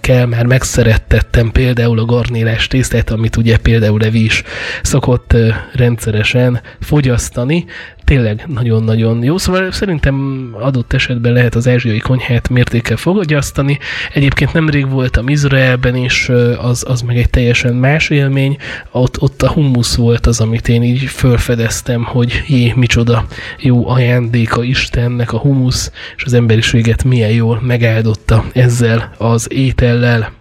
kell 0.00 0.26
már 0.26 0.46
megszerettettem 0.46 1.50
például 1.50 1.98
a 1.98 2.04
garnélás 2.04 2.66
tésztát, 2.66 3.10
amit 3.10 3.36
ugye 3.36 3.58
például 3.58 3.98
Levi 4.00 4.24
is 4.24 4.42
szokott 4.82 5.36
rendszeresen 5.72 6.60
fogyasztani, 6.80 7.64
tényleg 8.04 8.44
nagyon-nagyon 8.46 9.22
jó. 9.22 9.38
Szóval 9.38 9.72
szerintem 9.72 10.48
adott 10.60 10.92
esetben 10.92 11.32
lehet 11.32 11.54
az 11.54 11.68
ázsiai 11.68 11.98
konyhát 11.98 12.48
mértékkel 12.48 12.96
fogyasztani. 12.96 13.78
Egyébként 14.12 14.52
nemrég 14.52 14.90
voltam 14.90 15.28
Izraelben, 15.28 15.96
és 15.96 16.32
az, 16.58 16.84
az 16.88 17.00
meg 17.00 17.16
egy 17.16 17.30
teljesen 17.30 17.74
más 17.74 18.10
élmény. 18.10 18.56
Ott, 18.90 19.20
ott 19.20 19.42
a 19.42 19.50
hummus 19.50 19.96
volt 19.96 20.26
az, 20.26 20.40
amit 20.40 20.68
én 20.68 20.82
így 20.82 21.02
felfedeztem, 21.02 22.04
hogy 22.04 22.42
jé, 22.46 22.72
micsoda 22.76 23.26
jó 23.58 23.88
ajándéka 23.88 24.62
Istennek 24.62 25.32
a 25.32 25.38
humusz, 25.38 25.92
és 26.16 26.24
az 26.24 26.32
emberiséget 26.32 27.04
milyen 27.04 27.30
jól 27.30 27.60
megáldotta 27.62 28.44
ezzel 28.52 29.14
az 29.18 29.52
étellel. 29.52 30.40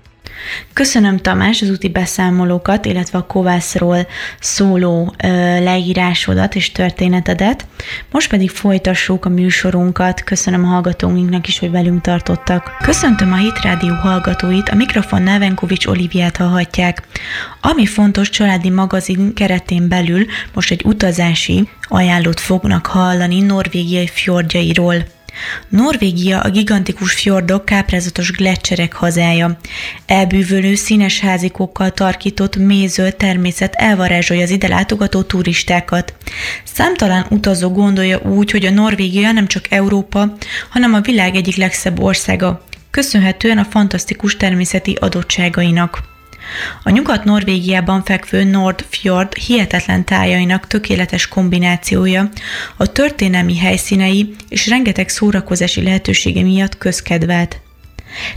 Köszönöm 0.74 1.18
Tamás 1.18 1.62
az 1.62 1.70
úti 1.70 1.90
beszámolókat, 1.90 2.86
illetve 2.86 3.18
a 3.18 3.26
kovászról 3.26 4.08
szóló 4.40 5.14
ö, 5.24 5.28
leírásodat 5.64 6.56
és 6.56 6.72
történetedet. 6.72 7.66
Most 8.12 8.30
pedig 8.30 8.50
folytassuk 8.50 9.26
a 9.26 9.30
műsorunkat. 9.30 10.24
Köszönöm 10.24 10.64
a 10.66 10.68
hallgatóinknak 10.68 11.48
is, 11.48 11.60
hogy 11.60 11.72
velünk 11.72 12.02
tartottak. 12.02 12.78
Köszöntöm 12.84 13.34
a 13.34 13.36
Hit 13.36 13.62
Rádió 13.62 13.94
hallgatóit, 13.94 14.70
a 14.70 14.76
mikrofon 14.76 15.22
Nevenkovics 15.22 15.86
Oliviát 15.86 16.38
hallhatják. 16.38 17.04
Ami 17.62 17.86
fontos 17.86 18.30
családi 18.30 18.70
magazin 18.70 19.34
keretén 19.34 19.88
belül 19.88 20.26
most 20.54 20.72
egy 20.72 20.82
utazási 20.86 21.70
ajánlót 21.82 22.40
fognak 22.40 22.86
hallani 22.86 23.40
norvégiai 23.40 24.08
fjordjairól. 24.08 24.96
Norvégia 25.70 26.40
a 26.40 26.50
gigantikus 26.50 27.14
fjordok, 27.14 27.66
káprázatos 27.66 28.32
gletszerek 28.32 28.94
hazája. 28.94 29.58
Elbűvölő 30.06 30.76
színes 30.76 31.20
házikokkal 31.20 31.92
tarkított 31.92 32.56
mézöld 32.56 33.16
természet 33.16 33.76
elvarázsolja 33.76 34.44
az 34.44 34.50
ide 34.50 34.68
látogató 34.68 35.22
turistákat. 35.22 36.14
Számtalan 36.64 37.26
utazó 37.30 37.70
gondolja 37.70 38.20
úgy, 38.20 38.52
hogy 38.52 38.66
a 38.66 38.72
Norvégia 38.72 39.32
nem 39.32 39.48
csak 39.48 39.66
Európa, 39.70 40.36
hanem 40.70 40.94
a 40.94 41.02
világ 41.02 41.36
egyik 41.36 41.56
legszebb 41.56 42.00
országa, 42.00 42.64
köszönhetően 42.92 43.58
a 43.58 43.68
fantasztikus 43.70 44.38
természeti 44.38 44.98
adottságainak. 45.00 46.11
A 46.84 46.90
Nyugat-Norvégiában 46.90 48.04
fekvő 48.04 48.44
Nordfjord 48.44 49.34
hihetetlen 49.34 50.06
tájainak 50.06 50.68
tökéletes 50.68 51.28
kombinációja, 51.28 52.30
a 52.78 52.92
történelmi 52.92 53.58
helyszínei 53.58 54.36
és 54.50 54.68
rengeteg 54.68 55.10
szórakozási 55.10 55.84
lehetősége 55.84 56.42
miatt 56.42 56.78
közkedvelt. 56.78 57.62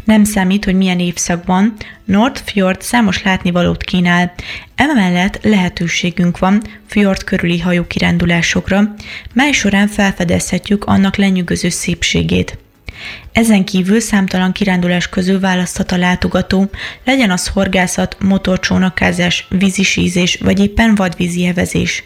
Nem 0.05 0.25
számít, 0.25 0.65
hogy 0.65 0.75
milyen 0.75 0.99
évszakban, 0.99 1.75
Nordfjord 2.05 2.83
számos 2.83 3.23
látnivalót 3.23 3.83
kínál, 3.83 4.35
emellett 4.75 5.39
lehetőségünk 5.43 6.39
van 6.39 6.63
fjord 6.87 7.25
körüli 7.25 7.61
hajókirándulásokra, 7.61 8.95
mely 9.33 9.53
során 9.53 9.89
felfedezhetjük 9.89 10.85
annak 10.85 11.17
lenyűgöző 11.17 11.69
szépségét. 11.69 12.64
Ezen 13.35 13.65
kívül 13.65 14.01
számtalan 14.01 14.53
kirándulás 14.53 15.09
közül 15.09 15.41
választhat 15.41 15.93
a 15.93 15.97
látogató, 15.97 16.71
legyen 17.05 17.31
az 17.31 17.49
horgászat, 17.49 18.17
motorcsónakázás, 18.21 19.47
vízisízés 19.51 20.39
vagy 20.41 20.59
éppen 20.59 20.95
vadvízi 20.95 21.47
evezés. 21.47 22.05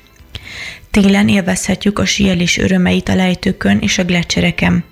Télen 0.90 1.28
élvezhetjük 1.28 1.98
a 1.98 2.04
síelés 2.04 2.58
örömeit 2.58 3.08
a 3.08 3.14
lejtőkön 3.14 3.78
és 3.78 3.98
a 3.98 4.04
gletszereken. 4.04 4.84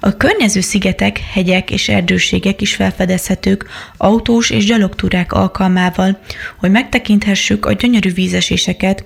A 0.00 0.16
környező 0.16 0.60
szigetek, 0.60 1.20
hegyek 1.32 1.70
és 1.70 1.88
erdőségek 1.88 2.60
is 2.60 2.74
felfedezhetők 2.74 3.66
autós 3.96 4.50
és 4.50 4.64
gyalogtúrák 4.64 5.32
alkalmával, 5.32 6.20
hogy 6.56 6.70
megtekinthessük 6.70 7.66
a 7.66 7.72
gyönyörű 7.72 8.12
vízeséseket, 8.12 9.04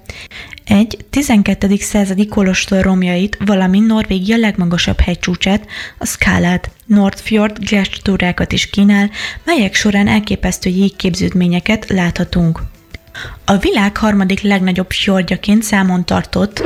egy 0.65 0.97
12. 1.11 1.77
századi 1.77 2.27
kolostor 2.27 2.83
romjait, 2.83 3.39
valamint 3.45 3.87
Norvégia 3.87 4.37
legmagasabb 4.37 5.01
hegycsúcsát, 5.01 5.67
a 5.99 6.07
Skálát, 6.07 6.71
Nordfjord 6.87 7.59
gletstúrákat 7.59 8.53
is 8.53 8.71
kínál, 8.71 9.11
melyek 9.45 9.75
során 9.75 10.09
elképesztő 10.09 10.71
jégképződményeket 10.71 11.89
láthatunk. 11.89 12.63
A 13.45 13.57
világ 13.57 13.97
harmadik 13.97 14.41
legnagyobb 14.41 14.91
fjordjaként 14.91 15.63
számon 15.63 16.05
tartott 16.05 16.63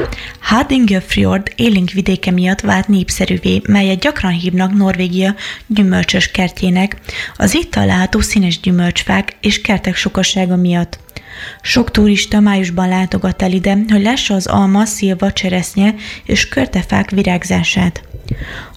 Fjord 1.06 1.52
élénk 1.56 1.90
vidéke 1.90 2.30
miatt 2.30 2.60
vált 2.60 2.88
népszerűvé, 2.88 3.60
melyet 3.68 4.00
gyakran 4.00 4.32
hívnak 4.32 4.74
Norvégia 4.74 5.34
gyümölcsös 5.66 6.30
kertjének, 6.30 6.96
az 7.36 7.54
itt 7.54 7.70
található 7.70 8.20
színes 8.20 8.60
gyümölcsfák 8.60 9.36
és 9.40 9.60
kertek 9.60 9.96
sokasága 9.96 10.56
miatt. 10.56 10.98
Sok 11.62 11.90
turista 11.90 12.40
májusban 12.40 12.88
látogat 12.88 13.42
el 13.42 13.52
ide, 13.52 13.78
hogy 13.88 14.02
lássa 14.02 14.34
az 14.34 14.46
alma, 14.46 14.84
szilva, 14.84 15.32
cseresznye 15.32 15.94
és 16.24 16.48
körtefák 16.48 17.10
virágzását. 17.10 18.02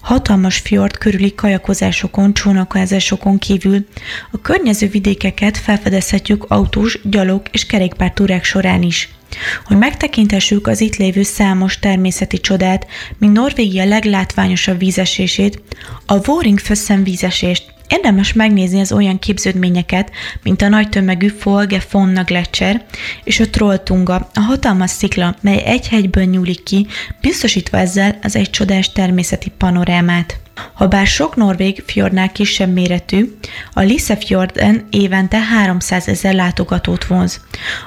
Hatalmas 0.00 0.58
fjord 0.58 0.98
körüli 0.98 1.34
kajakozásokon, 1.34 2.34
csónakázásokon 2.34 3.38
kívül 3.38 3.86
a 4.30 4.40
környező 4.40 4.88
vidékeket 4.88 5.58
felfedezhetjük 5.58 6.44
autós, 6.48 6.98
gyalog 7.02 7.42
és 7.50 7.66
kerékpártúrák 7.66 8.44
során 8.44 8.82
is. 8.82 9.08
Hogy 9.64 9.76
megtekintessük 9.76 10.66
az 10.66 10.80
itt 10.80 10.96
lévő 10.96 11.22
számos 11.22 11.78
természeti 11.78 12.40
csodát, 12.40 12.86
mint 13.18 13.32
Norvégia 13.32 13.84
leglátványosabb 13.84 14.78
vízesését, 14.78 15.62
a 16.06 16.20
Voring 16.20 16.60
vízesést, 17.02 17.71
Érdemes 17.92 18.32
megnézni 18.32 18.80
az 18.80 18.92
olyan 18.92 19.18
képződményeket, 19.18 20.10
mint 20.42 20.62
a 20.62 20.68
nagy 20.68 20.88
tömegű 20.88 21.28
Folge 21.28 21.80
Fonna 21.80 22.24
Gletscher 22.24 22.84
és 23.24 23.40
a 23.40 23.50
Trolltunga, 23.50 24.30
a 24.34 24.40
hatalmas 24.40 24.90
szikla, 24.90 25.36
mely 25.40 25.62
egy 25.64 25.88
hegyből 25.88 26.24
nyúlik 26.24 26.62
ki, 26.62 26.86
biztosítva 27.20 27.78
ezzel 27.78 28.18
az 28.22 28.36
egy 28.36 28.50
csodás 28.50 28.92
természeti 28.92 29.52
panorámát. 29.58 30.40
Habár 30.72 31.06
sok 31.06 31.36
norvég 31.36 31.82
fjordnál 31.86 32.32
kisebb 32.32 32.72
méretű, 32.72 33.36
a 33.72 33.80
Lissefjorden 33.80 34.86
évente 34.90 35.38
300 35.38 36.08
ezer 36.08 36.34
látogatót 36.34 37.04
vonz. 37.04 37.40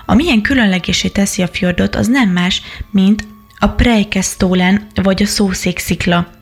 Amilyen 0.05 0.41
különlegesé 0.41 1.07
teszi 1.07 1.41
a 1.41 1.47
fjordot, 1.47 1.95
az 1.95 2.07
nem 2.07 2.29
más, 2.29 2.61
mint 2.91 3.27
a 3.59 3.67
Preikestolen 3.67 4.87
vagy 5.03 5.23
a 5.23 5.25
szószékszikla. 5.25 6.34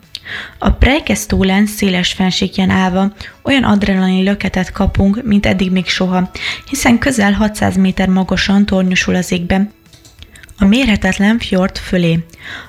A 0.58 0.70
Preikestolen 0.70 1.66
széles 1.66 2.12
fensékjen 2.12 2.70
állva 2.70 3.12
olyan 3.42 3.64
adrenalin 3.64 4.24
löketet 4.24 4.72
kapunk, 4.72 5.22
mint 5.22 5.46
eddig 5.46 5.70
még 5.70 5.86
soha, 5.86 6.30
hiszen 6.68 6.98
közel 6.98 7.32
600 7.32 7.76
méter 7.76 8.08
magasan 8.08 8.66
tornyosul 8.66 9.14
az 9.14 9.32
égben, 9.32 9.72
a 10.58 10.64
mérhetetlen 10.64 11.38
fjord 11.38 11.78
fölé. 11.78 12.24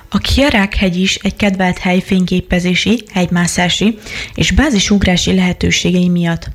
A 0.08 0.18
Kjarák 0.18 0.74
hegy 0.74 0.96
is 0.96 1.14
egy 1.14 1.36
kedvelt 1.36 1.78
hely 1.78 2.00
fényképezési, 2.00 3.04
hegymászási 3.12 3.98
és 4.34 4.50
bázisugrási 4.50 5.34
lehetőségei 5.34 6.08
miatt. 6.08 6.48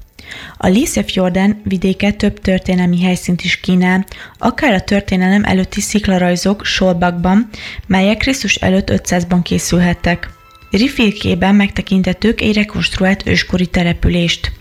A 0.57 0.67
Lissefjorden 0.67 1.61
vidéke 1.63 2.11
több 2.11 2.39
történelmi 2.39 3.01
helyszínt 3.01 3.41
is 3.41 3.59
kínál, 3.59 4.05
akár 4.37 4.73
a 4.73 4.81
történelem 4.81 5.43
előtti 5.43 5.81
sziklarajzok 5.81 6.65
Solbakban, 6.65 7.49
melyek 7.87 8.17
Krisztus 8.17 8.55
előtt 8.55 8.89
500-ban 8.91 9.39
készülhettek. 9.43 10.29
Rifilkében 10.71 11.55
megtekintettük 11.55 12.41
egy 12.41 12.53
rekonstruált 12.53 13.27
őskori 13.27 13.65
települést. 13.67 14.51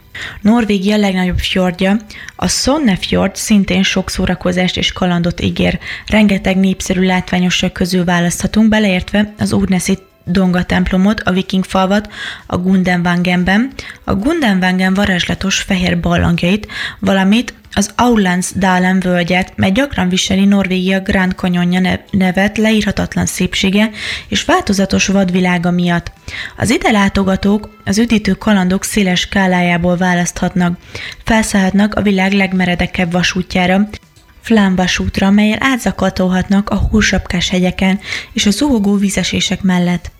Norvégia 0.40 0.96
legnagyobb 0.96 1.38
fjordja, 1.38 1.96
a 2.36 2.48
Sonnefjord 2.48 3.36
szintén 3.36 3.82
sok 3.82 4.10
szórakozást 4.10 4.76
és 4.76 4.92
kalandot 4.92 5.40
ígér. 5.40 5.78
Rengeteg 6.06 6.56
népszerű 6.56 7.06
látványosság 7.06 7.72
közül 7.72 8.04
választhatunk, 8.04 8.68
beleértve 8.68 9.34
az 9.38 9.52
Úrneszi 9.52 9.98
Donga 10.30 10.62
templomot, 10.62 11.20
a 11.20 11.32
viking 11.32 11.64
falvat, 11.64 12.12
a 12.46 12.56
Gundenwangenben, 12.56 13.72
a 14.04 14.14
Gundenwangen 14.14 14.94
varázslatos 14.94 15.58
fehér 15.58 16.00
ballangjait, 16.00 16.66
valamint 16.98 17.54
az 17.72 17.90
Aulands 17.96 18.52
Dalen 18.56 19.00
völgyet, 19.00 19.52
mely 19.56 19.70
gyakran 19.70 20.08
viseli 20.08 20.44
Norvégia 20.44 21.00
Grand 21.00 21.32
Canyonja 21.32 21.98
nevet 22.10 22.58
leírhatatlan 22.58 23.26
szépsége 23.26 23.90
és 24.28 24.44
változatos 24.44 25.06
vadvilága 25.06 25.70
miatt. 25.70 26.12
Az 26.56 26.70
ide 26.70 26.90
látogatók 26.90 27.68
az 27.84 27.98
üdítő 27.98 28.32
kalandok 28.32 28.84
széles 28.84 29.20
skálájából 29.20 29.96
választhatnak. 29.96 30.78
Felszállhatnak 31.24 31.94
a 31.94 32.02
világ 32.02 32.32
legmeredekebb 32.32 33.12
vasútjára, 33.12 33.88
flámvasútra, 34.40 35.30
melyel 35.30 35.58
átzakatolhatnak 35.60 36.70
a 36.70 36.76
húsapkás 36.76 37.48
hegyeken 37.48 38.00
és 38.32 38.46
a 38.46 38.50
zuhogó 38.50 38.96
vízesések 38.96 39.62
mellett. 39.62 40.10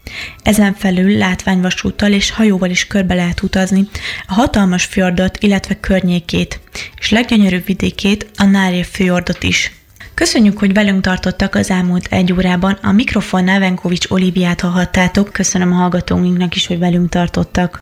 Ezen 0.43 0.75
felül 0.75 1.17
látványvasúttal 1.19 2.13
és 2.13 2.31
hajóval 2.31 2.71
is 2.71 2.87
körbe 2.87 3.15
lehet 3.15 3.43
utazni 3.43 3.89
a 4.27 4.35
hatalmas 4.35 4.85
fjordot, 4.85 5.39
illetve 5.41 5.81
környékét, 5.81 6.61
és 6.99 7.11
leggyönyörűbb 7.11 7.65
vidékét, 7.65 8.31
a 8.37 8.45
Nárje 8.45 8.85
fjordot 8.85 9.43
is. 9.43 9.73
Köszönjük, 10.21 10.59
hogy 10.59 10.73
velünk 10.73 11.01
tartottak 11.01 11.55
az 11.55 11.71
elmúlt 11.71 12.07
egy 12.11 12.33
órában. 12.33 12.79
A 12.83 12.93
mikrofonnál 12.93 13.59
Venkovics 13.59 14.11
Oliviát 14.11 14.61
hallhattátok. 14.61 15.33
Köszönöm 15.33 15.73
a 15.73 15.75
hallgatóinknak 15.75 16.55
is, 16.55 16.67
hogy 16.67 16.79
velünk 16.79 17.09
tartottak. 17.09 17.79